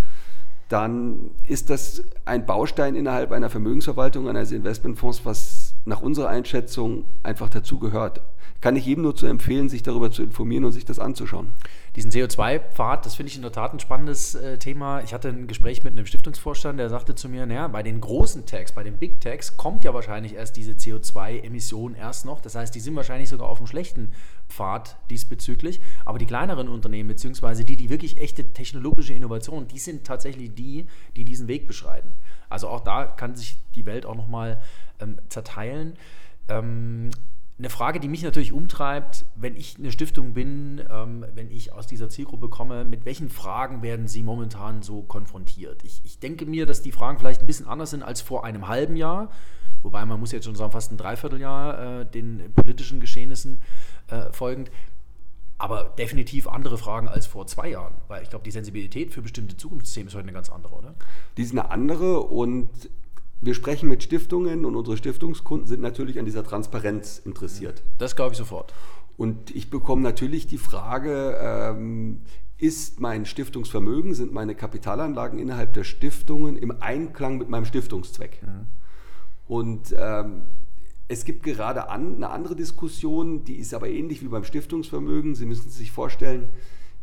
dann 0.70 1.32
ist 1.48 1.72
das 1.72 2.04
ein 2.24 2.46
Baustein 2.46 2.94
innerhalb 2.94 3.32
einer 3.32 3.50
Vermögensverwaltung, 3.50 4.30
eines 4.30 4.52
Investmentfonds, 4.52 5.26
was 5.26 5.61
nach 5.86 6.02
unserer 6.02 6.30
Einschätzung 6.30 7.06
einfach 7.24 7.50
dazu 7.50 7.80
gehört. 7.80 8.22
Kann 8.62 8.76
ich 8.76 8.86
jedem 8.86 9.02
nur 9.02 9.16
zu 9.16 9.26
empfehlen, 9.26 9.70
sich 9.70 9.82
darüber 9.82 10.12
zu 10.12 10.22
informieren 10.22 10.66
und 10.66 10.72
sich 10.72 10.86
das 10.86 11.00
anzuschauen. 11.00 11.48
Diesen 11.96 12.12
CO2-Pfad, 12.12 13.08
das 13.08 13.16
finde 13.16 13.32
ich 13.32 13.36
in 13.36 13.42
der 13.42 13.52
Tat 13.52 13.74
ein 13.74 13.80
spannendes 13.80 14.36
äh, 14.36 14.60
Thema. 14.60 15.02
Ich 15.02 15.16
hatte 15.16 15.30
ein 15.30 15.48
Gespräch 15.48 15.84
mit 15.84 15.94
einem 15.94 16.06
Stiftungsvorstand, 16.06 16.80
der 16.80 16.90
sagte 16.90 17.16
zu 17.16 17.28
mir, 17.28 17.48
naja, 17.48 17.68
bei 17.68 17.82
den 17.82 18.00
großen 18.00 18.46
Tags, 18.46 18.72
bei 18.72 18.84
den 18.84 18.98
Big 18.98 19.20
Tags 19.20 19.58
kommt 19.58 19.84
ja 19.84 19.96
wahrscheinlich 19.96 20.36
erst 20.36 20.58
diese 20.58 20.74
CO2-Emission 20.74 21.96
erst 21.96 22.26
noch. 22.26 22.40
Das 22.40 22.54
heißt, 22.54 22.76
die 22.76 22.80
sind 22.80 22.96
wahrscheinlich 22.96 23.30
sogar 23.30 23.50
auf 23.50 23.58
dem 23.58 23.66
schlechten 23.66 24.12
Pfad 24.52 24.98
diesbezüglich. 25.10 25.82
Aber 26.06 26.20
die 26.20 26.26
kleineren 26.26 26.70
Unternehmen, 26.70 27.10
beziehungsweise 27.10 27.66
die, 27.66 27.76
die 27.76 27.90
wirklich 27.90 28.20
echte 28.20 28.54
technologische 28.54 29.14
Innovationen, 29.14 29.68
die 29.68 29.80
sind 29.80 30.06
tatsächlich 30.06 30.54
die, 30.54 30.88
die 31.16 31.26
diesen 31.26 31.48
Weg 31.48 31.68
beschreiten. 31.68 32.12
Also 32.50 32.68
auch 32.68 32.82
da 32.82 33.06
kann 33.06 33.36
sich 33.36 33.58
die 33.76 33.86
Welt 33.86 34.06
auch 34.06 34.16
nochmal 34.16 34.62
ähm, 35.00 35.18
zerteilen. 35.30 35.94
Ähm, 36.50 37.12
eine 37.62 37.70
Frage, 37.70 38.00
die 38.00 38.08
mich 38.08 38.24
natürlich 38.24 38.54
umtreibt, 38.54 39.24
wenn 39.36 39.56
ich 39.56 39.78
eine 39.78 39.92
Stiftung 39.92 40.34
bin, 40.34 40.82
ähm, 40.90 41.24
wenn 41.36 41.52
ich 41.52 41.72
aus 41.72 41.86
dieser 41.86 42.10
Zielgruppe 42.10 42.50
komme, 42.50 42.86
mit 42.86 43.06
welchen 43.06 43.30
Fragen 43.30 43.84
werden 43.84 44.08
Sie 44.08 44.24
momentan 44.24 44.82
so 44.82 45.04
konfrontiert? 45.04 45.84
Ich, 45.84 46.02
ich, 46.04 46.18
denke 46.18 46.48
mir, 46.48 46.66
dass 46.66 46.82
die 46.82 46.92
Fragen 46.92 47.20
vielleicht 47.20 47.42
ein 47.42 47.46
bisschen 47.46 47.68
anders 47.68 47.92
sind 47.92 48.02
als 48.02 48.20
vor 48.20 48.46
einem 48.46 48.68
halben 48.68 48.96
Jahr, 48.96 49.30
wobei 49.84 50.04
man 50.06 50.20
muss 50.20 50.32
jetzt 50.32 50.46
schon 50.46 50.56
sagen, 50.56 50.72
fast 50.72 50.92
ein 50.92 50.98
Dreivierteljahr 50.98 52.00
äh, 52.02 52.06
den 52.08 52.52
politischen 52.56 53.00
Geschehnissen 53.00 53.62
äh, 54.12 54.32
folgend. 54.32 54.72
Aber 55.58 55.94
definitiv 55.98 56.48
andere 56.48 56.78
Fragen 56.78 57.08
als 57.08 57.28
vor 57.28 57.46
zwei 57.46 57.70
Jahren, 57.70 57.94
weil 58.08 58.24
ich 58.24 58.30
glaube, 58.30 58.44
die 58.44 58.52
Sensibilität 58.52 59.12
für 59.12 59.22
bestimmte 59.22 59.58
Zukunftsthemen 59.58 60.08
ist 60.08 60.16
heute 60.16 60.24
eine 60.24 60.34
ganz 60.34 60.50
andere, 60.50 60.74
oder? 60.74 60.96
Die 61.38 61.44
ist 61.44 61.52
eine 61.52 61.70
andere 61.70 62.22
und 62.22 62.70
wir 63.42 63.54
sprechen 63.54 63.88
mit 63.90 64.02
Stiftungen 64.02 64.66
und 64.66 64.76
unsere 64.76 64.98
Stiftungskunden 64.98 65.68
sind 65.68 65.82
natürlich 65.82 66.20
an 66.20 66.26
dieser 66.26 66.44
Transparenz 66.44 67.20
interessiert. 67.20 67.84
Das 67.98 68.16
glaube 68.16 68.32
ich 68.32 68.38
sofort. 68.38 68.74
Und 69.18 69.56
ich 69.56 69.70
bekomme 69.70 70.02
natürlich 70.02 70.48
die 70.48 70.58
Frage, 70.58 71.38
ähm, 71.40 72.22
ist 72.58 73.00
mein 73.00 73.26
Stiftungsvermögen, 73.26 74.14
sind 74.14 74.32
meine 74.32 74.56
Kapitalanlagen 74.56 75.40
innerhalb 75.40 75.74
der 75.74 75.84
Stiftungen 75.84 76.56
im 76.56 76.72
Einklang 76.82 77.40
mit 77.40 77.50
meinem 77.50 77.66
Stiftungszweck? 77.66 78.42
Mhm. 78.44 78.68
Und 79.48 79.96
ähm, 79.98 80.44
es 81.12 81.26
gibt 81.26 81.44
gerade 81.44 81.90
an, 81.90 82.16
eine 82.16 82.30
andere 82.30 82.56
Diskussion, 82.56 83.44
die 83.44 83.56
ist 83.56 83.74
aber 83.74 83.90
ähnlich 83.90 84.22
wie 84.22 84.30
beim 84.30 84.46
Stiftungsvermögen. 84.46 85.36
Sie 85.36 85.46
müssen 85.46 85.70
sich 85.70 85.92
vorstellen, 85.92 86.48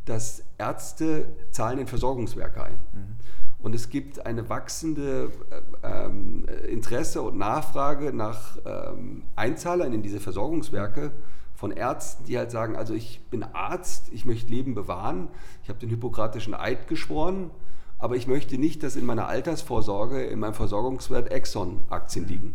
dass 0.06 0.42
Ärzte 0.56 1.26
zahlen 1.50 1.78
in 1.78 1.86
Versorgungswerke 1.86 2.64
ein. 2.64 2.72
Mhm. 2.72 3.16
Und 3.58 3.74
es 3.74 3.90
gibt 3.90 4.24
eine 4.24 4.48
wachsende 4.48 5.30
äh, 5.50 6.06
ähm, 6.06 6.46
Interesse 6.70 7.20
und 7.20 7.36
Nachfrage 7.36 8.14
nach 8.14 8.56
ähm, 8.64 9.24
Einzahlern 9.36 9.92
in 9.92 10.02
diese 10.02 10.20
Versorgungswerke 10.20 11.12
von 11.54 11.70
Ärzten, 11.70 12.24
die 12.24 12.38
halt 12.38 12.50
sagen, 12.50 12.76
also 12.76 12.94
ich 12.94 13.20
bin 13.30 13.42
Arzt, 13.42 14.10
ich 14.12 14.24
möchte 14.24 14.50
Leben 14.50 14.74
bewahren, 14.74 15.28
ich 15.62 15.68
habe 15.68 15.80
den 15.80 15.90
hippokratischen 15.90 16.54
Eid 16.54 16.88
geschworen, 16.88 17.50
aber 17.98 18.16
ich 18.16 18.26
möchte 18.26 18.56
nicht, 18.56 18.82
dass 18.82 18.96
in 18.96 19.04
meiner 19.04 19.28
Altersvorsorge, 19.28 20.22
in 20.24 20.38
meinem 20.38 20.54
Versorgungswert 20.54 21.30
Exxon-Aktien 21.30 22.26
liegen, 22.26 22.54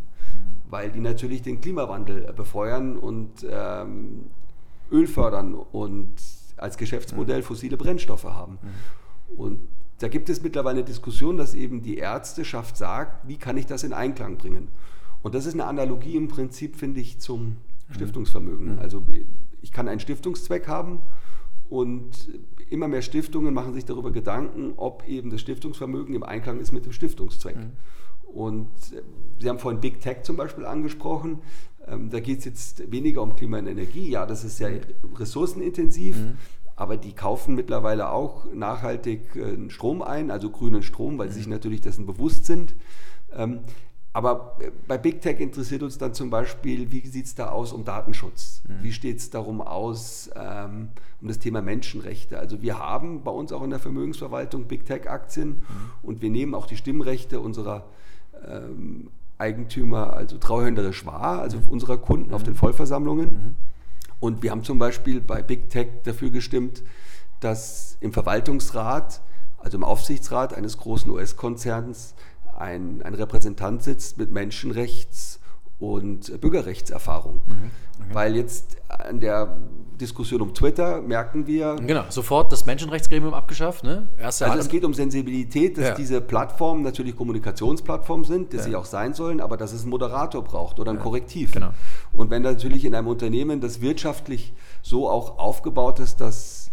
weil 0.69 0.91
die 0.91 0.99
natürlich 0.99 1.41
den 1.41 1.61
Klimawandel 1.61 2.33
befeuern 2.33 2.97
und 2.97 3.45
ähm, 3.49 4.25
Öl 4.91 5.07
fördern 5.07 5.53
und 5.55 6.13
als 6.57 6.77
Geschäftsmodell 6.77 7.41
fossile 7.41 7.77
Brennstoffe 7.77 8.25
haben. 8.25 8.59
Und 9.35 9.59
da 9.99 10.07
gibt 10.07 10.29
es 10.29 10.41
mittlerweile 10.41 10.79
eine 10.79 10.85
Diskussion, 10.85 11.37
dass 11.37 11.53
eben 11.53 11.81
die 11.81 11.97
Ärzteschaft 11.97 12.77
sagt, 12.77 13.27
wie 13.27 13.37
kann 13.37 13.57
ich 13.57 13.65
das 13.65 13.83
in 13.83 13.93
Einklang 13.93 14.37
bringen? 14.37 14.67
Und 15.21 15.35
das 15.35 15.45
ist 15.45 15.53
eine 15.53 15.65
Analogie 15.65 16.15
im 16.15 16.27
Prinzip, 16.27 16.75
finde 16.75 16.99
ich, 16.99 17.19
zum 17.19 17.57
Stiftungsvermögen. 17.89 18.73
Mhm. 18.73 18.79
Also 18.79 19.05
ich 19.61 19.71
kann 19.71 19.87
einen 19.87 19.99
Stiftungszweck 19.99 20.67
haben 20.67 21.01
und 21.69 22.29
immer 22.69 22.87
mehr 22.87 23.01
Stiftungen 23.01 23.53
machen 23.53 23.73
sich 23.73 23.85
darüber 23.85 24.11
Gedanken, 24.11 24.73
ob 24.75 25.07
eben 25.07 25.29
das 25.29 25.41
Stiftungsvermögen 25.41 26.13
im 26.15 26.23
Einklang 26.23 26.59
ist 26.59 26.71
mit 26.71 26.85
dem 26.85 26.91
Stiftungszweck. 26.91 27.55
Mhm. 27.55 27.71
Und 28.33 28.67
äh, 28.93 29.01
Sie 29.43 29.49
haben 29.49 29.59
vorhin 29.59 29.79
Big 29.79 30.01
Tech 30.01 30.23
zum 30.23 30.35
Beispiel 30.35 30.65
angesprochen. 30.65 31.39
Ähm, 31.87 32.09
da 32.09 32.19
geht 32.19 32.39
es 32.39 32.45
jetzt 32.45 32.91
weniger 32.91 33.21
um 33.21 33.35
Klima 33.35 33.59
und 33.59 33.67
Energie. 33.67 34.09
Ja, 34.09 34.25
das 34.25 34.43
ist 34.43 34.57
sehr 34.57 34.81
ressourcenintensiv. 35.15 36.17
Mhm 36.17 36.37
aber 36.75 36.97
die 36.97 37.13
kaufen 37.13 37.55
mittlerweile 37.55 38.09
auch 38.09 38.51
nachhaltig 38.53 39.35
äh, 39.35 39.69
Strom 39.69 40.01
ein, 40.01 40.31
also 40.31 40.49
grünen 40.49 40.81
Strom, 40.81 41.17
weil 41.17 41.29
sie 41.29 41.35
sich 41.35 41.47
mhm. 41.47 41.53
natürlich 41.53 41.81
dessen 41.81 42.05
bewusst 42.05 42.45
sind. 42.45 42.73
Ähm, 43.35 43.59
aber 44.11 44.57
äh, 44.59 44.71
bei 44.87 44.97
Big 44.97 45.21
Tech 45.21 45.39
interessiert 45.39 45.83
uns 45.83 45.97
dann 45.97 46.13
zum 46.13 46.29
Beispiel, 46.29 46.91
wie 46.91 47.05
sieht 47.05 47.25
es 47.25 47.35
da 47.35 47.49
aus 47.49 47.73
um 47.73 47.85
Datenschutz? 47.85 48.63
Mhm. 48.67 48.83
Wie 48.83 48.91
steht 48.91 49.17
es 49.17 49.29
darum 49.29 49.61
aus 49.61 50.29
ähm, 50.35 50.89
um 51.21 51.27
das 51.27 51.39
Thema 51.39 51.61
Menschenrechte? 51.61 52.39
Also 52.39 52.61
wir 52.61 52.79
haben 52.79 53.23
bei 53.23 53.31
uns 53.31 53.51
auch 53.51 53.63
in 53.63 53.69
der 53.69 53.79
Vermögensverwaltung 53.79 54.65
Big 54.65 54.85
Tech-Aktien 54.85 55.49
mhm. 55.49 55.63
und 56.01 56.21
wir 56.21 56.29
nehmen 56.29 56.55
auch 56.55 56.65
die 56.65 56.77
Stimmrechte 56.77 57.39
unserer 57.39 57.85
ähm, 58.47 59.09
Eigentümer, 59.37 60.13
also 60.13 60.37
trauhänderisch 60.37 61.05
wahr, 61.05 61.41
also 61.41 61.57
mhm. 61.57 61.67
unserer 61.67 61.97
Kunden 61.97 62.29
mhm. 62.29 62.33
auf 62.33 62.43
den 62.43 62.55
Vollversammlungen. 62.55 63.25
Mhm. 63.29 63.55
Und 64.19 64.41
wir 64.41 64.51
haben 64.51 64.63
zum 64.63 64.79
Beispiel 64.79 65.19
bei 65.19 65.41
Big 65.41 65.69
Tech 65.69 65.87
dafür 66.03 66.29
gestimmt, 66.29 66.83
dass 67.39 67.97
im 67.99 68.13
Verwaltungsrat, 68.13 69.21
also 69.57 69.77
im 69.77 69.83
Aufsichtsrat 69.83 70.53
eines 70.53 70.77
großen 70.77 71.11
US-Konzerns, 71.11 72.15
ein, 72.57 73.01
ein 73.01 73.13
Repräsentant 73.15 73.83
sitzt 73.83 74.17
mit 74.17 74.31
Menschenrechts- 74.31 75.39
und 75.91 76.39
Bürgerrechtserfahrung. 76.39 77.41
Mhm, 77.45 77.71
okay. 77.99 78.13
Weil 78.13 78.35
jetzt 78.35 78.77
an 78.87 79.19
der 79.19 79.57
Diskussion 79.99 80.41
um 80.41 80.53
Twitter 80.53 81.01
merken 81.01 81.45
wir. 81.45 81.75
Genau, 81.75 82.03
sofort 82.09 82.51
das 82.51 82.65
Menschenrechtsgremium 82.65 83.33
abgeschafft. 83.33 83.83
Ne? 83.83 84.07
Erste 84.17 84.45
also 84.45 84.59
es 84.59 84.69
geht 84.69 84.85
um 84.85 84.93
Sensibilität, 84.93 85.77
dass 85.77 85.89
ja. 85.89 85.95
diese 85.95 86.21
Plattformen 86.21 86.83
natürlich 86.83 87.15
Kommunikationsplattformen 87.15 88.25
sind, 88.25 88.53
dass 88.53 88.61
ja. 88.61 88.69
sie 88.69 88.75
auch 88.75 88.85
sein 88.85 89.13
sollen, 89.13 89.41
aber 89.41 89.57
dass 89.57 89.73
es 89.73 89.81
einen 89.81 89.89
Moderator 89.89 90.43
braucht 90.43 90.79
oder 90.79 90.91
ein 90.91 90.97
ja. 90.97 91.03
Korrektiv. 91.03 91.51
Genau. 91.51 91.71
Und 92.13 92.29
wenn 92.29 92.41
natürlich 92.41 92.85
in 92.85 92.95
einem 92.95 93.07
Unternehmen 93.07 93.61
das 93.61 93.81
wirtschaftlich 93.81 94.53
so 94.81 95.09
auch 95.09 95.37
aufgebaut 95.37 95.99
ist, 95.99 96.21
dass 96.21 96.71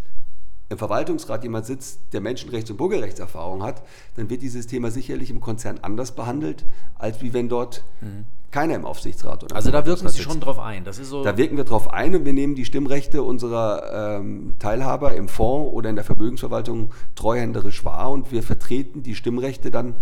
im 0.69 0.79
Verwaltungsrat 0.79 1.43
jemand 1.43 1.67
sitzt, 1.67 2.01
der 2.13 2.21
Menschenrechts- 2.21 2.71
und 2.71 2.77
Bürgerrechtserfahrung 2.77 3.65
hat, 3.65 3.83
dann 4.15 4.31
wird 4.31 4.41
dieses 4.43 4.69
Thema 4.69 4.93
sicherlich 4.93 5.31
im 5.31 5.41
Konzern 5.41 5.81
anders 5.83 6.13
behandelt, 6.13 6.65
als 6.97 7.23
wie 7.23 7.33
wenn 7.33 7.49
dort 7.49 7.85
mhm 8.01 8.25
keiner 8.51 8.75
im 8.75 8.85
Aufsichtsrat. 8.85 9.45
Oder 9.45 9.57
also 9.57 9.71
da 9.71 9.87
wirken 9.87 10.09
Sie 10.09 10.23
schon 10.23 10.41
drauf 10.41 10.59
ein. 10.59 10.85
Das 10.85 10.99
ist 10.99 11.11
so 11.11 11.23
da 11.23 11.37
wirken 11.37 11.57
wir 11.57 11.65
drauf 11.65 11.93
ein 11.93 12.15
und 12.15 12.25
wir 12.25 12.33
nehmen 12.33 12.55
die 12.55 12.65
Stimmrechte 12.65 13.23
unserer 13.23 14.19
ähm, 14.19 14.55
Teilhaber 14.59 15.15
im 15.15 15.29
Fonds 15.29 15.73
oder 15.73 15.91
in 15.91 15.97
der 15.97 16.05
Vermögensverwaltung 16.05 16.93
treuhänderisch 17.15 17.85
wahr 17.85 18.11
und 18.11 18.33
wir 18.33 18.43
vertreten 18.43 19.03
die 19.03 19.15
Stimmrechte 19.15 19.71
dann 19.71 19.95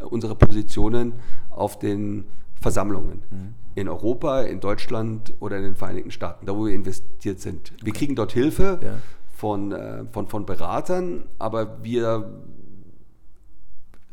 äh, 0.00 0.04
unserer 0.04 0.34
Positionen 0.34 1.14
auf 1.50 1.78
den 1.78 2.24
Versammlungen. 2.60 3.22
Mhm. 3.30 3.54
In 3.74 3.88
Europa, 3.88 4.42
in 4.42 4.60
Deutschland 4.60 5.32
oder 5.40 5.56
in 5.58 5.64
den 5.64 5.76
Vereinigten 5.76 6.10
Staaten, 6.10 6.46
da 6.46 6.56
wo 6.56 6.66
wir 6.66 6.74
investiert 6.74 7.40
sind. 7.40 7.72
Wir 7.82 7.92
kriegen 7.92 8.14
dort 8.14 8.32
Hilfe 8.32 8.80
ja. 8.82 8.98
von, 9.34 9.72
äh, 9.72 10.04
von, 10.12 10.26
von 10.26 10.44
Beratern, 10.44 11.24
aber 11.38 11.82
wir 11.82 12.30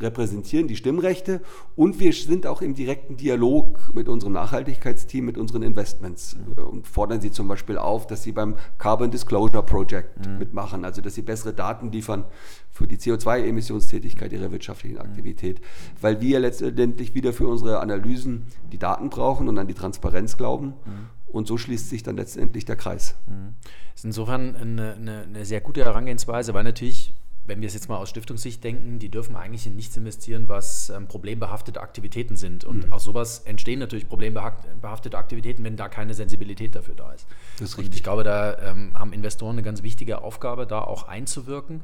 repräsentieren 0.02 0.68
die 0.68 0.76
Stimmrechte 0.76 1.42
und 1.76 2.00
wir 2.00 2.14
sind 2.14 2.48
auch 2.48 2.62
im 2.62 2.74
direkten 2.74 3.18
Dialog 3.18 3.94
mit 3.94 4.08
unserem 4.08 4.34
Nachhaltigkeitsteam, 4.34 5.26
mit 5.26 5.38
unseren 5.38 5.64
Investments 5.64 6.36
mhm. 6.36 6.64
und 6.64 6.88
fordern 6.88 7.22
sie 7.22 7.32
zum 7.32 7.48
Beispiel 7.48 7.78
auf, 7.78 8.08
dass 8.08 8.24
sie 8.24 8.32
beim 8.32 8.56
Carbon 8.78 9.12
Disclosure 9.12 9.64
Project 9.64 10.26
mhm. 10.26 10.38
mitmachen, 10.38 10.86
also 10.86 11.02
dass 11.02 11.16
sie 11.16 11.22
bessere 11.22 11.54
Daten 11.54 11.92
liefern 11.92 12.26
für 12.72 12.88
die 12.88 12.98
CO2-Emissionstätigkeit 12.98 14.32
ihrer 14.32 14.52
wirtschaftlichen 14.52 14.96
mhm. 14.96 15.02
Aktivität, 15.02 15.62
weil 16.00 16.22
wir 16.22 16.40
letztendlich 16.40 17.14
wieder 17.14 17.34
für 17.34 17.48
unsere 17.48 17.80
Analysen 17.80 18.44
die 18.72 18.78
Daten 18.78 19.10
brauchen 19.10 19.48
und 19.48 19.58
an 19.58 19.68
die 19.68 19.74
Transparenz 19.74 20.38
glauben. 20.38 20.68
Mhm. 20.86 21.10
Und 21.32 21.48
so 21.48 21.58
schließt 21.58 21.90
sich 21.90 22.02
dann 22.02 22.18
letztendlich 22.18 22.66
der 22.66 22.76
Kreis. 22.76 23.16
Mhm. 23.28 23.54
Das 23.94 24.02
ist 24.02 24.06
insofern 24.06 24.56
eine, 24.56 24.94
eine, 24.94 25.22
eine 25.24 25.46
sehr 25.46 25.62
gute 25.62 25.84
Herangehensweise, 25.84 26.54
weil 26.54 26.64
natürlich 26.64 27.14
wenn 27.50 27.60
wir 27.62 27.68
es 27.68 27.74
jetzt 27.74 27.90
mal 27.90 27.98
aus 27.98 28.10
Stiftungssicht 28.10 28.64
denken, 28.64 29.00
die 29.00 29.10
dürfen 29.10 29.36
eigentlich 29.36 29.68
in 29.68 29.76
nichts 29.76 29.98
investieren, 29.98 30.48
was 30.48 30.90
ähm, 30.90 31.08
problembehaftete 31.08 31.82
Aktivitäten 31.82 32.38
sind. 32.38 32.64
Und 32.64 32.88
mhm. 32.88 32.94
aus 32.94 33.04
sowas 33.04 33.40
entstehen 33.40 33.80
natürlich 33.80 34.08
problembehaftete 34.08 35.18
Aktivitäten, 35.18 35.64
wenn 35.64 35.76
da 35.76 35.90
keine 35.90 36.14
Sensibilität 36.14 36.76
dafür 36.76 36.96
da 36.96 37.12
ist. 37.12 37.28
Das 37.58 37.72
ist 37.72 37.78
richtig. 37.78 37.92
Und 37.92 37.96
ich 37.96 38.04
glaube, 38.04 38.24
da 38.24 38.58
ähm, 38.60 38.92
haben 38.94 39.12
Investoren 39.12 39.56
eine 39.56 39.64
ganz 39.64 39.84
wichtige 39.84 40.22
Aufgabe, 40.22 40.66
da 40.66 40.82
auch 40.82 41.08
einzuwirken. 41.08 41.82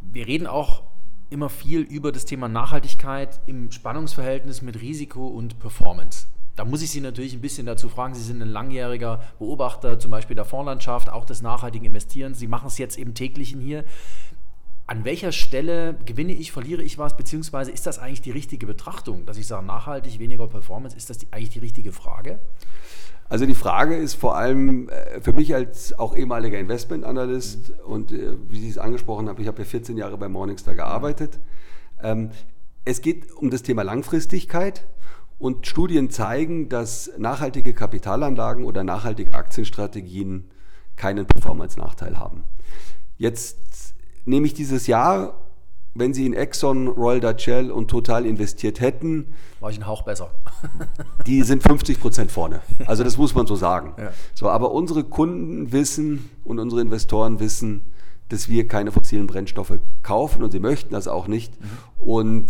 Wir 0.00 0.26
reden 0.26 0.46
auch 0.46 0.82
immer 1.30 1.48
viel 1.48 1.80
über 1.80 2.12
das 2.12 2.24
Thema 2.24 2.48
Nachhaltigkeit 2.48 3.40
im 3.46 3.72
Spannungsverhältnis 3.72 4.62
mit 4.62 4.80
Risiko 4.80 5.26
und 5.26 5.58
Performance. 5.58 6.26
Da 6.56 6.64
muss 6.64 6.82
ich 6.82 6.90
Sie 6.90 7.00
natürlich 7.00 7.34
ein 7.34 7.40
bisschen 7.40 7.66
dazu 7.66 7.88
fragen. 7.88 8.14
Sie 8.14 8.22
sind 8.22 8.42
ein 8.42 8.48
langjähriger 8.48 9.20
Beobachter 9.38 10.00
zum 10.00 10.10
Beispiel 10.10 10.34
der 10.34 10.44
Fondslandschaft, 10.44 11.08
auch 11.08 11.24
des 11.24 11.40
nachhaltigen 11.40 11.86
Investierens. 11.86 12.40
Sie 12.40 12.48
machen 12.48 12.66
es 12.66 12.78
jetzt 12.78 12.98
eben 12.98 13.14
täglichen 13.14 13.60
hier 13.60 13.84
an 14.88 15.04
welcher 15.04 15.32
Stelle 15.32 15.96
gewinne 16.06 16.32
ich, 16.32 16.50
verliere 16.50 16.82
ich 16.82 16.96
was, 16.96 17.14
beziehungsweise 17.14 17.70
ist 17.70 17.86
das 17.86 17.98
eigentlich 17.98 18.22
die 18.22 18.30
richtige 18.30 18.66
Betrachtung, 18.66 19.26
dass 19.26 19.36
ich 19.36 19.46
sage, 19.46 19.64
nachhaltig, 19.64 20.18
weniger 20.18 20.48
Performance, 20.48 20.96
ist 20.96 21.10
das 21.10 21.18
die, 21.18 21.28
eigentlich 21.30 21.50
die 21.50 21.58
richtige 21.58 21.92
Frage? 21.92 22.38
Also 23.28 23.44
die 23.44 23.54
Frage 23.54 23.96
ist 23.96 24.14
vor 24.14 24.36
allem 24.36 24.88
äh, 24.88 25.20
für 25.20 25.34
mich 25.34 25.54
als 25.54 25.96
auch 25.98 26.16
ehemaliger 26.16 26.58
Investmentanalyst 26.58 27.68
mhm. 27.68 27.84
und 27.84 28.12
äh, 28.12 28.32
wie 28.48 28.58
Sie 28.58 28.70
es 28.70 28.78
angesprochen 28.78 29.28
haben, 29.28 29.38
ich 29.38 29.46
habe 29.46 29.58
ja 29.58 29.68
14 29.68 29.98
Jahre 29.98 30.16
bei 30.16 30.28
Morningstar 30.28 30.74
gearbeitet. 30.74 31.38
Ähm, 32.02 32.30
es 32.86 33.02
geht 33.02 33.30
um 33.32 33.50
das 33.50 33.62
Thema 33.62 33.82
Langfristigkeit 33.82 34.86
und 35.38 35.66
Studien 35.66 36.08
zeigen, 36.08 36.70
dass 36.70 37.10
nachhaltige 37.18 37.74
Kapitalanlagen 37.74 38.64
oder 38.64 38.84
nachhaltige 38.84 39.34
Aktienstrategien 39.34 40.48
keinen 40.96 41.26
Performance-Nachteil 41.26 42.18
haben. 42.18 42.44
Jetzt 43.18 43.87
nehme 44.28 44.46
ich 44.46 44.54
dieses 44.54 44.86
Jahr 44.86 45.34
wenn 45.98 46.14
Sie 46.14 46.26
in 46.26 46.32
Exxon, 46.32 46.88
Royal 46.88 47.20
Dutch 47.20 47.44
Shell 47.44 47.70
und 47.70 47.88
Total 47.88 48.24
investiert 48.24 48.80
hätten, 48.80 49.34
war 49.60 49.70
ich 49.70 49.76
einen 49.76 49.86
Hauch 49.86 50.02
besser. 50.02 50.30
die 51.26 51.42
sind 51.42 51.62
50 51.62 52.00
Prozent 52.00 52.30
vorne. 52.30 52.60
Also 52.86 53.04
das 53.04 53.16
muss 53.16 53.34
man 53.34 53.46
so 53.46 53.56
sagen. 53.56 53.94
Ja. 53.98 54.12
So, 54.34 54.48
aber 54.48 54.72
unsere 54.72 55.04
Kunden 55.04 55.72
wissen 55.72 56.30
und 56.44 56.58
unsere 56.58 56.80
Investoren 56.80 57.40
wissen, 57.40 57.82
dass 58.28 58.48
wir 58.48 58.68
keine 58.68 58.92
fossilen 58.92 59.26
Brennstoffe 59.26 59.78
kaufen 60.02 60.42
und 60.42 60.52
sie 60.52 60.60
möchten 60.60 60.92
das 60.92 61.08
auch 61.08 61.26
nicht. 61.26 61.58
Mhm. 61.60 61.66
Und 61.98 62.46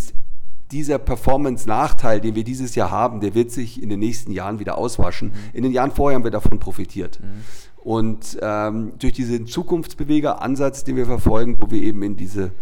dieser 0.71 0.99
Performance-Nachteil, 0.99 2.21
den 2.21 2.35
wir 2.35 2.45
dieses 2.45 2.75
Jahr 2.75 2.91
haben, 2.91 3.21
der 3.21 3.35
wird 3.35 3.51
sich 3.51 3.83
in 3.83 3.89
den 3.89 4.01
nächsten 4.01 4.33
Jahren 4.33 4.59
wieder 4.59 4.77
auswaschen. 4.77 5.29
Mhm. 5.29 5.35
In 5.55 5.63
den 5.63 5.73
Jahren 5.73 5.93
vorher 5.93 6.17
haben 6.17 6.25
wir 6.25 6.31
davon 6.31 6.59
profitiert. 6.59 7.21
Mhm. 7.23 7.45
Und 7.83 8.39
ähm, 8.43 8.93
durch 8.99 9.13
diesen 9.13 9.47
Zukunftsbeweger-Ansatz, 9.47 10.85
den 10.85 10.97
wir 10.97 11.07
verfolgen, 11.07 11.57
wo 11.61 11.71
wir 11.71 11.83
eben 11.83 12.03
in 12.03 12.17
diese 12.17 12.53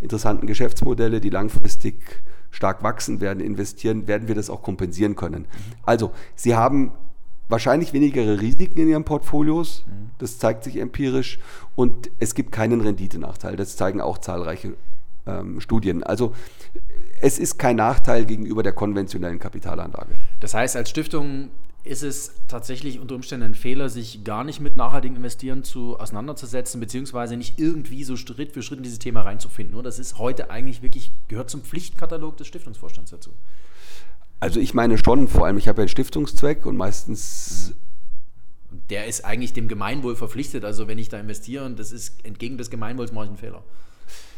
interessanten 0.00 0.46
Geschäftsmodelle, 0.46 1.20
die 1.20 1.30
langfristig 1.30 2.22
stark 2.50 2.82
wachsen 2.82 3.20
werden, 3.20 3.40
investieren, 3.40 4.06
werden 4.06 4.28
wir 4.28 4.34
das 4.34 4.50
auch 4.50 4.62
kompensieren 4.62 5.16
können. 5.16 5.46
Also, 5.84 6.12
Sie 6.34 6.54
haben 6.54 6.92
wahrscheinlich 7.48 7.92
weniger 7.92 8.40
Risiken 8.40 8.80
in 8.80 8.88
Ihren 8.88 9.04
Portfolios, 9.04 9.84
das 10.18 10.38
zeigt 10.38 10.64
sich 10.64 10.78
empirisch, 10.78 11.38
und 11.76 12.10
es 12.18 12.34
gibt 12.34 12.52
keinen 12.52 12.80
Renditenachteil, 12.80 13.56
das 13.56 13.76
zeigen 13.76 14.00
auch 14.00 14.18
zahlreiche 14.18 14.74
ähm, 15.26 15.60
Studien. 15.60 16.02
Also, 16.02 16.32
es 17.20 17.38
ist 17.38 17.58
kein 17.58 17.76
Nachteil 17.76 18.24
gegenüber 18.24 18.62
der 18.62 18.72
konventionellen 18.72 19.38
Kapitalanlage. 19.38 20.14
Das 20.40 20.54
heißt, 20.54 20.76
als 20.76 20.90
Stiftung 20.90 21.50
ist 21.84 22.02
es 22.02 22.32
tatsächlich 22.46 23.00
unter 23.00 23.16
Umständen 23.16 23.46
ein 23.46 23.54
Fehler, 23.54 23.88
sich 23.88 24.22
gar 24.24 24.44
nicht 24.44 24.60
mit 24.60 24.76
nachhaltigem 24.76 25.16
Investieren 25.16 25.64
zu 25.64 25.98
auseinanderzusetzen, 25.98 26.80
beziehungsweise 26.80 27.36
nicht 27.36 27.58
irgendwie 27.58 28.04
so 28.04 28.16
Schritt 28.16 28.52
für 28.52 28.62
Schritt 28.62 28.78
in 28.78 28.84
dieses 28.84 29.00
Thema 29.00 29.22
reinzufinden. 29.22 29.74
Nur 29.74 29.82
das 29.82 29.98
ist 29.98 30.18
heute 30.18 30.50
eigentlich 30.50 30.82
wirklich, 30.82 31.10
gehört 31.28 31.50
zum 31.50 31.62
Pflichtkatalog 31.62 32.36
des 32.36 32.46
Stiftungsvorstands 32.46 33.10
dazu. 33.10 33.30
Also 34.38 34.60
ich 34.60 34.74
meine 34.74 34.96
schon, 34.98 35.28
vor 35.28 35.46
allem 35.46 35.58
ich 35.58 35.68
habe 35.68 35.78
ja 35.78 35.82
einen 35.82 35.88
Stiftungszweck 35.88 36.66
und 36.66 36.76
meistens 36.76 37.74
der 38.90 39.06
ist 39.06 39.24
eigentlich 39.24 39.52
dem 39.52 39.68
Gemeinwohl 39.68 40.16
verpflichtet. 40.16 40.64
Also 40.64 40.88
wenn 40.88 40.98
ich 40.98 41.08
da 41.08 41.18
investiere 41.18 41.64
und 41.64 41.78
das 41.78 41.92
ist 41.92 42.24
entgegen 42.24 42.58
des 42.58 42.70
Gemeinwohls, 42.70 43.12
mache 43.12 43.24
ich 43.24 43.30
einen 43.30 43.38
Fehler. 43.38 43.62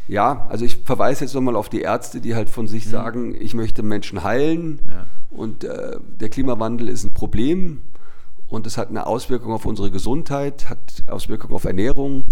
Ja, 0.06 0.46
also 0.50 0.64
ich 0.64 0.76
verweise 0.76 1.24
jetzt 1.24 1.34
nochmal 1.34 1.56
auf 1.56 1.68
die 1.68 1.80
Ärzte, 1.80 2.20
die 2.20 2.34
halt 2.34 2.50
von 2.50 2.66
sich 2.66 2.84
mhm. 2.86 2.90
sagen, 2.90 3.34
ich 3.40 3.54
möchte 3.54 3.82
Menschen 3.82 4.22
heilen 4.22 4.80
ja. 4.88 5.06
Und 5.34 5.64
äh, 5.64 5.98
der 6.20 6.28
Klimawandel 6.28 6.88
ist 6.88 7.04
ein 7.04 7.14
Problem 7.14 7.80
und 8.48 8.66
es 8.66 8.78
hat 8.78 8.88
eine 8.88 9.06
Auswirkung 9.06 9.52
auf 9.52 9.66
unsere 9.66 9.90
Gesundheit, 9.90 10.68
hat 10.68 11.04
Auswirkungen 11.08 11.54
auf 11.54 11.64
Ernährung, 11.64 12.24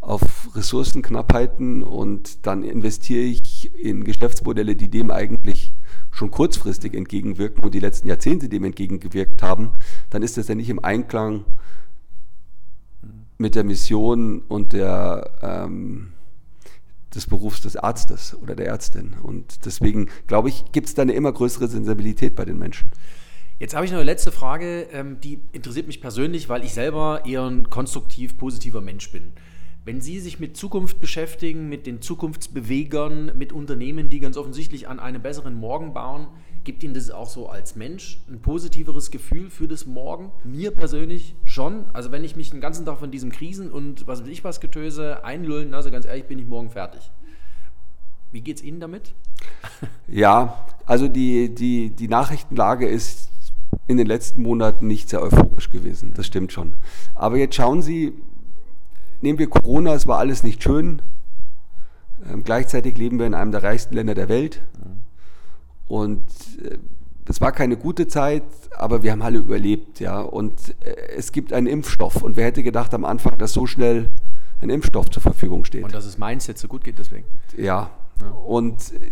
auf 0.00 0.48
Ressourcenknappheiten 0.54 1.82
und 1.82 2.46
dann 2.46 2.62
investiere 2.62 3.24
ich 3.24 3.74
in 3.78 4.04
Geschäftsmodelle, 4.04 4.76
die 4.76 4.88
dem 4.88 5.10
eigentlich 5.10 5.72
schon 6.10 6.30
kurzfristig 6.30 6.94
entgegenwirken 6.94 7.62
und 7.62 7.74
die 7.74 7.80
letzten 7.80 8.08
Jahrzehnte 8.08 8.48
dem 8.48 8.64
entgegengewirkt 8.64 9.42
haben, 9.42 9.72
dann 10.10 10.22
ist 10.22 10.36
das 10.36 10.48
ja 10.48 10.54
nicht 10.54 10.70
im 10.70 10.82
Einklang 10.82 11.44
mit 13.38 13.54
der 13.54 13.64
Mission 13.64 14.42
und 14.48 14.72
der 14.72 15.30
ähm, 15.42 16.12
des 17.14 17.26
Berufs 17.26 17.60
des 17.60 17.76
Arztes 17.76 18.36
oder 18.40 18.54
der 18.54 18.66
Ärztin. 18.66 19.14
Und 19.22 19.64
deswegen, 19.66 20.08
glaube 20.26 20.48
ich, 20.48 20.64
gibt 20.72 20.88
es 20.88 20.94
da 20.94 21.02
eine 21.02 21.12
immer 21.12 21.32
größere 21.32 21.68
Sensibilität 21.68 22.34
bei 22.36 22.44
den 22.44 22.58
Menschen. 22.58 22.90
Jetzt 23.58 23.74
habe 23.74 23.84
ich 23.84 23.90
noch 23.90 23.98
eine 23.98 24.06
letzte 24.06 24.32
Frage, 24.32 24.86
ähm, 24.92 25.20
die 25.20 25.40
interessiert 25.52 25.86
mich 25.86 26.00
persönlich, 26.00 26.48
weil 26.48 26.64
ich 26.64 26.72
selber 26.72 27.22
eher 27.26 27.44
ein 27.44 27.68
konstruktiv 27.68 28.38
positiver 28.38 28.80
Mensch 28.80 29.12
bin. 29.12 29.32
Wenn 29.84 30.00
Sie 30.00 30.20
sich 30.20 30.40
mit 30.40 30.56
Zukunft 30.56 31.00
beschäftigen, 31.00 31.68
mit 31.68 31.86
den 31.86 32.00
Zukunftsbewegern, 32.00 33.32
mit 33.36 33.52
Unternehmen, 33.52 34.08
die 34.08 34.20
ganz 34.20 34.36
offensichtlich 34.36 34.88
an 34.88 35.00
einem 35.00 35.20
besseren 35.20 35.54
Morgen 35.54 35.92
bauen, 35.92 36.28
Gibt 36.70 36.84
Ihnen 36.84 36.94
das 36.94 37.10
auch 37.10 37.28
so 37.28 37.48
als 37.48 37.74
Mensch 37.74 38.20
ein 38.30 38.38
positiveres 38.38 39.10
Gefühl 39.10 39.50
für 39.50 39.66
das 39.66 39.86
Morgen? 39.86 40.30
Mir 40.44 40.70
persönlich 40.70 41.34
schon. 41.44 41.86
Also 41.92 42.12
wenn 42.12 42.22
ich 42.22 42.36
mich 42.36 42.50
den 42.50 42.60
ganzen 42.60 42.86
Tag 42.86 43.00
von 43.00 43.10
diesem 43.10 43.32
Krisen 43.32 43.72
und 43.72 44.06
was 44.06 44.22
weiß 44.22 44.28
ich 44.28 44.44
was 44.44 44.60
Getöse 44.60 45.24
einlullen 45.24 45.72
lasse, 45.72 45.90
ganz 45.90 46.06
ehrlich, 46.06 46.26
bin 46.26 46.38
ich 46.38 46.46
morgen 46.46 46.70
fertig. 46.70 47.10
Wie 48.30 48.40
geht 48.40 48.58
es 48.58 48.62
Ihnen 48.62 48.78
damit? 48.78 49.14
Ja, 50.06 50.64
also 50.86 51.08
die, 51.08 51.52
die, 51.52 51.90
die 51.90 52.06
Nachrichtenlage 52.06 52.86
ist 52.86 53.32
in 53.88 53.96
den 53.96 54.06
letzten 54.06 54.40
Monaten 54.40 54.86
nicht 54.86 55.08
sehr 55.08 55.22
euphorisch 55.22 55.72
gewesen. 55.72 56.12
Das 56.14 56.28
stimmt 56.28 56.52
schon. 56.52 56.74
Aber 57.16 57.36
jetzt 57.36 57.56
schauen 57.56 57.82
Sie, 57.82 58.12
nehmen 59.22 59.40
wir 59.40 59.50
Corona, 59.50 59.94
es 59.94 60.06
war 60.06 60.18
alles 60.18 60.44
nicht 60.44 60.62
schön. 60.62 61.02
Ähm, 62.30 62.44
gleichzeitig 62.44 62.96
leben 62.96 63.18
wir 63.18 63.26
in 63.26 63.34
einem 63.34 63.50
der 63.50 63.64
reichsten 63.64 63.96
Länder 63.96 64.14
der 64.14 64.28
Welt. 64.28 64.62
Mhm. 64.78 65.09
Und 65.90 66.22
äh, 66.62 66.78
das 67.24 67.40
war 67.40 67.50
keine 67.50 67.76
gute 67.76 68.06
Zeit, 68.06 68.44
aber 68.76 69.02
wir 69.02 69.10
haben 69.10 69.22
alle 69.22 69.38
überlebt, 69.38 69.98
ja. 69.98 70.20
Und 70.20 70.76
äh, 70.84 70.94
es 71.16 71.32
gibt 71.32 71.52
einen 71.52 71.66
Impfstoff. 71.66 72.22
Und 72.22 72.36
wer 72.36 72.46
hätte 72.46 72.62
gedacht 72.62 72.94
am 72.94 73.04
Anfang, 73.04 73.36
dass 73.38 73.52
so 73.52 73.66
schnell 73.66 74.08
ein 74.60 74.70
Impfstoff 74.70 75.10
zur 75.10 75.20
Verfügung 75.20 75.64
steht? 75.64 75.82
Und 75.82 75.92
dass 75.92 76.06
es 76.06 76.16
Mindset 76.16 76.58
so 76.58 76.68
gut 76.68 76.84
geht 76.84 77.00
deswegen. 77.00 77.24
Ja. 77.56 77.90
ja. 78.20 78.30
Und 78.30 78.92
äh, 78.92 79.10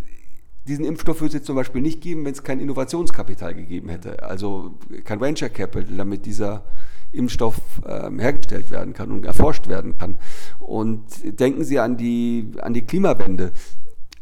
diesen 0.68 0.84
Impfstoff 0.84 1.20
würde 1.20 1.28
es 1.28 1.34
jetzt 1.34 1.46
zum 1.46 1.56
Beispiel 1.56 1.82
nicht 1.82 2.00
geben, 2.00 2.24
wenn 2.24 2.32
es 2.32 2.44
kein 2.44 2.60
Innovationskapital 2.60 3.56
gegeben 3.56 3.88
hätte. 3.88 4.22
Also 4.22 4.78
kein 5.02 5.20
Venture 5.20 5.48
Capital, 5.48 5.96
damit 5.96 6.26
dieser 6.26 6.62
Impfstoff 7.10 7.60
ähm, 7.86 8.20
hergestellt 8.20 8.70
werden 8.70 8.94
kann 8.94 9.10
und 9.10 9.24
erforscht 9.24 9.66
werden 9.66 9.98
kann. 9.98 10.16
Und 10.60 11.06
denken 11.40 11.64
Sie 11.64 11.80
an 11.80 11.96
die, 11.96 12.52
an 12.60 12.72
die 12.72 12.82
Klimawende. 12.82 13.50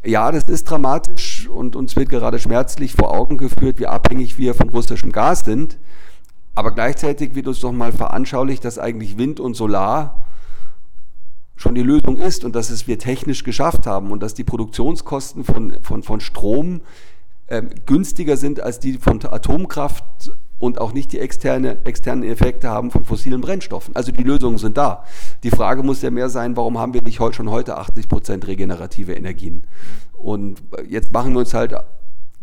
Ja, 0.07 0.31
das 0.31 0.45
ist 0.45 0.71
dramatisch 0.71 1.49
und 1.49 1.75
uns 1.75 1.97
wird 1.97 2.11
gerade 2.11 2.39
schmerzlich 2.39 2.93
vor 2.93 3.13
Augen 3.13 3.39
geführt, 3.39 3.81
wie 3.81 3.89
abhängig 3.89 4.39
wir 4.39 4.55
von 4.55 4.69
russischem 4.69 5.11
Gas 5.11 5.41
sind. 5.41 5.79
Aber 6.55 6.71
gleichzeitig 6.71 7.35
wird 7.35 7.49
uns 7.49 7.59
doch 7.59 7.73
mal 7.73 7.91
veranschaulicht, 7.91 8.65
dass 8.65 8.79
eigentlich 8.79 9.19
Wind 9.19 9.41
und 9.41 9.55
Solar 9.55 10.25
schon 11.57 11.75
die 11.75 11.83
Lösung 11.83 12.19
ist 12.19 12.45
und 12.45 12.55
dass 12.55 12.71
es 12.71 12.87
wir 12.87 13.01
technisch 13.01 13.43
geschafft 13.43 13.89
haben 13.89 14.13
und 14.13 14.23
dass 14.23 14.35
die 14.35 14.45
Produktionskosten 14.45 15.43
von, 15.43 15.77
von, 15.83 16.05
von 16.05 16.21
Strom 16.21 16.83
äh, 17.49 17.63
günstiger 17.85 18.37
sind 18.37 18.61
als 18.61 18.79
die 18.79 18.99
von 18.99 19.21
Atomkraft 19.25 20.31
und 20.59 20.81
auch 20.81 20.93
nicht 20.93 21.13
die 21.13 21.19
externe, 21.19 21.79
externen 21.85 22.25
Effekte 22.25 22.71
haben 22.71 22.91
von 22.91 23.05
fossilen 23.05 23.41
Brennstoffen. 23.41 23.95
Also 23.95 24.13
die 24.13 24.23
Lösungen 24.23 24.59
sind 24.59 24.77
da. 24.77 25.05
Die 25.43 25.51
Frage 25.51 25.83
muss 25.83 26.03
ja 26.03 26.11
mehr 26.11 26.29
sein, 26.29 26.57
warum 26.57 26.79
haben 26.79 26.95
wir 26.95 27.03
nicht 27.03 27.21
heute 27.21 27.37
schon 27.37 27.51
heute 27.51 27.77
80 27.77 28.09
Prozent 28.09 28.47
regenerative 28.47 29.13
Energien? 29.13 29.65
Und 30.15 30.63
jetzt 30.89 31.13
machen 31.13 31.33
wir 31.33 31.41
uns 31.41 31.53
halt 31.53 31.75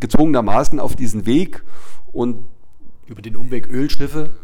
gezwungenermaßen 0.00 0.78
auf 0.78 0.96
diesen 0.96 1.26
Weg 1.26 1.64
und 2.12 2.44
über 3.06 3.20
den 3.20 3.36
Umweg 3.36 3.68
Ölschiffe? 3.68 4.30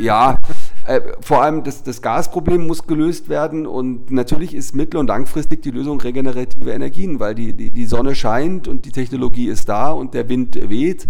Ja, 0.00 0.38
äh, 0.86 1.00
vor 1.20 1.42
allem 1.42 1.64
das, 1.64 1.82
das 1.82 2.00
Gasproblem 2.00 2.64
muss 2.64 2.86
gelöst 2.86 3.28
werden 3.28 3.66
und 3.66 4.12
natürlich 4.12 4.54
ist 4.54 4.72
mittel- 4.72 4.98
und 4.98 5.08
langfristig 5.08 5.62
die 5.62 5.72
Lösung 5.72 6.00
regenerative 6.00 6.70
Energien, 6.70 7.18
weil 7.18 7.34
die, 7.34 7.54
die, 7.54 7.70
die 7.72 7.86
Sonne 7.86 8.14
scheint 8.14 8.68
und 8.68 8.84
die 8.84 8.92
Technologie 8.92 9.48
ist 9.48 9.68
da 9.68 9.90
und 9.90 10.14
der 10.14 10.28
Wind 10.28 10.54
weht. 10.70 11.08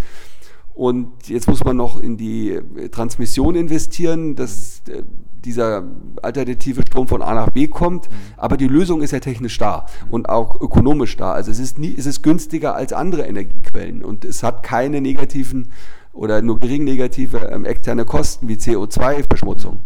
Und 0.74 1.28
jetzt 1.28 1.48
muss 1.48 1.64
man 1.64 1.76
noch 1.76 2.00
in 2.00 2.16
die 2.16 2.52
äh, 2.52 2.88
Transmission 2.88 3.54
investieren, 3.54 4.34
dass 4.34 4.82
äh, 4.88 5.02
dieser 5.44 5.84
alternative 6.22 6.82
Strom 6.82 7.08
von 7.08 7.22
A 7.22 7.34
nach 7.34 7.50
B 7.50 7.66
kommt. 7.66 8.10
Mhm. 8.10 8.14
Aber 8.36 8.56
die 8.56 8.68
Lösung 8.68 9.02
ist 9.02 9.12
ja 9.12 9.20
technisch 9.20 9.58
da 9.58 9.86
und 10.10 10.28
auch 10.28 10.60
ökonomisch 10.60 11.16
da. 11.16 11.32
Also 11.32 11.50
es 11.50 11.58
ist, 11.58 11.78
nie, 11.78 11.94
es 11.96 12.06
ist 12.06 12.22
günstiger 12.22 12.74
als 12.74 12.92
andere 12.92 13.22
Energiequellen 13.22 14.04
und 14.04 14.24
es 14.24 14.42
hat 14.42 14.62
keine 14.62 15.00
negativen 15.00 15.68
oder 16.12 16.42
nur 16.42 16.58
gering 16.58 16.84
negative 16.84 17.38
ähm, 17.50 17.64
externe 17.64 18.04
Kosten 18.04 18.48
wie 18.48 18.54
CO2-Verschmutzung. 18.54 19.80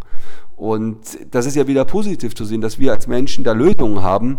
Und 0.57 0.99
das 1.33 1.47
ist 1.47 1.57
ja 1.57 1.67
wieder 1.67 1.85
positiv 1.85 2.35
zu 2.35 2.45
sehen, 2.45 2.61
dass 2.61 2.79
wir 2.79 2.93
als 2.93 3.07
Menschen 3.07 3.45
da 3.45 3.53
Lösungen 3.53 4.03
haben, 4.03 4.39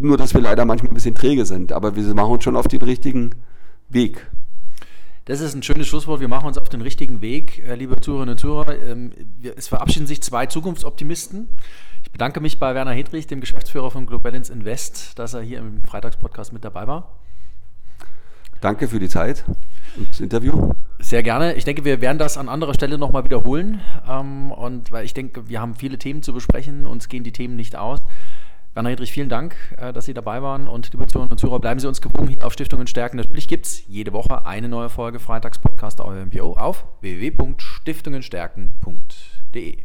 nur 0.00 0.16
dass 0.16 0.34
wir 0.34 0.40
leider 0.40 0.64
manchmal 0.64 0.90
ein 0.90 0.94
bisschen 0.94 1.14
träge 1.14 1.46
sind. 1.46 1.72
Aber 1.72 1.94
wir 1.94 2.02
machen 2.14 2.32
uns 2.32 2.44
schon 2.44 2.56
auf 2.56 2.66
den 2.66 2.82
richtigen 2.82 3.30
Weg. 3.88 4.28
Das 5.26 5.40
ist 5.40 5.54
ein 5.54 5.62
schönes 5.64 5.88
Schlusswort. 5.88 6.20
Wir 6.20 6.28
machen 6.28 6.46
uns 6.46 6.56
auf 6.56 6.68
den 6.68 6.80
richtigen 6.80 7.20
Weg, 7.20 7.60
äh, 7.66 7.74
liebe 7.74 8.00
Zuhörerinnen 8.00 8.34
und 8.34 8.38
Zuhörer. 8.38 8.80
Ähm, 8.80 9.10
es 9.56 9.66
verabschieden 9.66 10.06
sich 10.06 10.22
zwei 10.22 10.46
Zukunftsoptimisten. 10.46 11.48
Ich 12.04 12.12
bedanke 12.12 12.40
mich 12.40 12.60
bei 12.60 12.76
Werner 12.76 12.92
Hedrich, 12.92 13.26
dem 13.26 13.40
Geschäftsführer 13.40 13.90
von 13.90 14.06
Globalance 14.06 14.52
Invest, 14.52 15.18
dass 15.18 15.34
er 15.34 15.42
hier 15.42 15.58
im 15.58 15.82
Freitagspodcast 15.82 16.52
mit 16.52 16.64
dabei 16.64 16.86
war. 16.86 17.18
Danke 18.60 18.86
für 18.86 19.00
die 19.00 19.08
Zeit 19.08 19.44
und 19.96 20.08
das 20.08 20.20
Interview. 20.20 20.72
Sehr 21.00 21.24
gerne. 21.24 21.54
Ich 21.54 21.64
denke, 21.64 21.84
wir 21.84 22.00
werden 22.00 22.18
das 22.18 22.38
an 22.38 22.48
anderer 22.48 22.74
Stelle 22.74 22.96
nochmal 22.96 23.24
wiederholen. 23.24 23.80
Ähm, 24.08 24.52
und 24.52 24.92
weil 24.92 25.04
ich 25.04 25.12
denke, 25.12 25.48
wir 25.48 25.60
haben 25.60 25.74
viele 25.74 25.98
Themen 25.98 26.22
zu 26.22 26.32
besprechen, 26.32 26.86
uns 26.86 27.08
gehen 27.08 27.24
die 27.24 27.32
Themen 27.32 27.56
nicht 27.56 27.74
aus. 27.74 28.00
Werner 28.76 28.90
Hedrich, 28.90 29.10
vielen 29.10 29.30
Dank, 29.30 29.56
äh, 29.78 29.94
dass 29.94 30.04
Sie 30.04 30.12
dabei 30.12 30.42
waren. 30.42 30.68
Und 30.68 30.92
liebe 30.92 31.06
Zuhörerinnen 31.06 31.32
und 31.32 31.38
Zuhörer, 31.38 31.60
bleiben 31.60 31.80
Sie 31.80 31.88
uns 31.88 32.02
gewogen 32.02 32.28
hier 32.28 32.46
auf 32.46 32.52
Stiftungen 32.52 32.86
stärken. 32.86 33.16
Natürlich 33.16 33.48
gibt 33.48 33.64
es 33.64 33.88
jede 33.88 34.12
Woche 34.12 34.44
eine 34.44 34.68
neue 34.68 34.90
Folge 34.90 35.18
Freitagspodcast 35.18 35.98
der 35.98 36.26
MPO 36.26 36.58
auf 36.58 36.84
www.stiftungenstärken.de. 37.00 39.78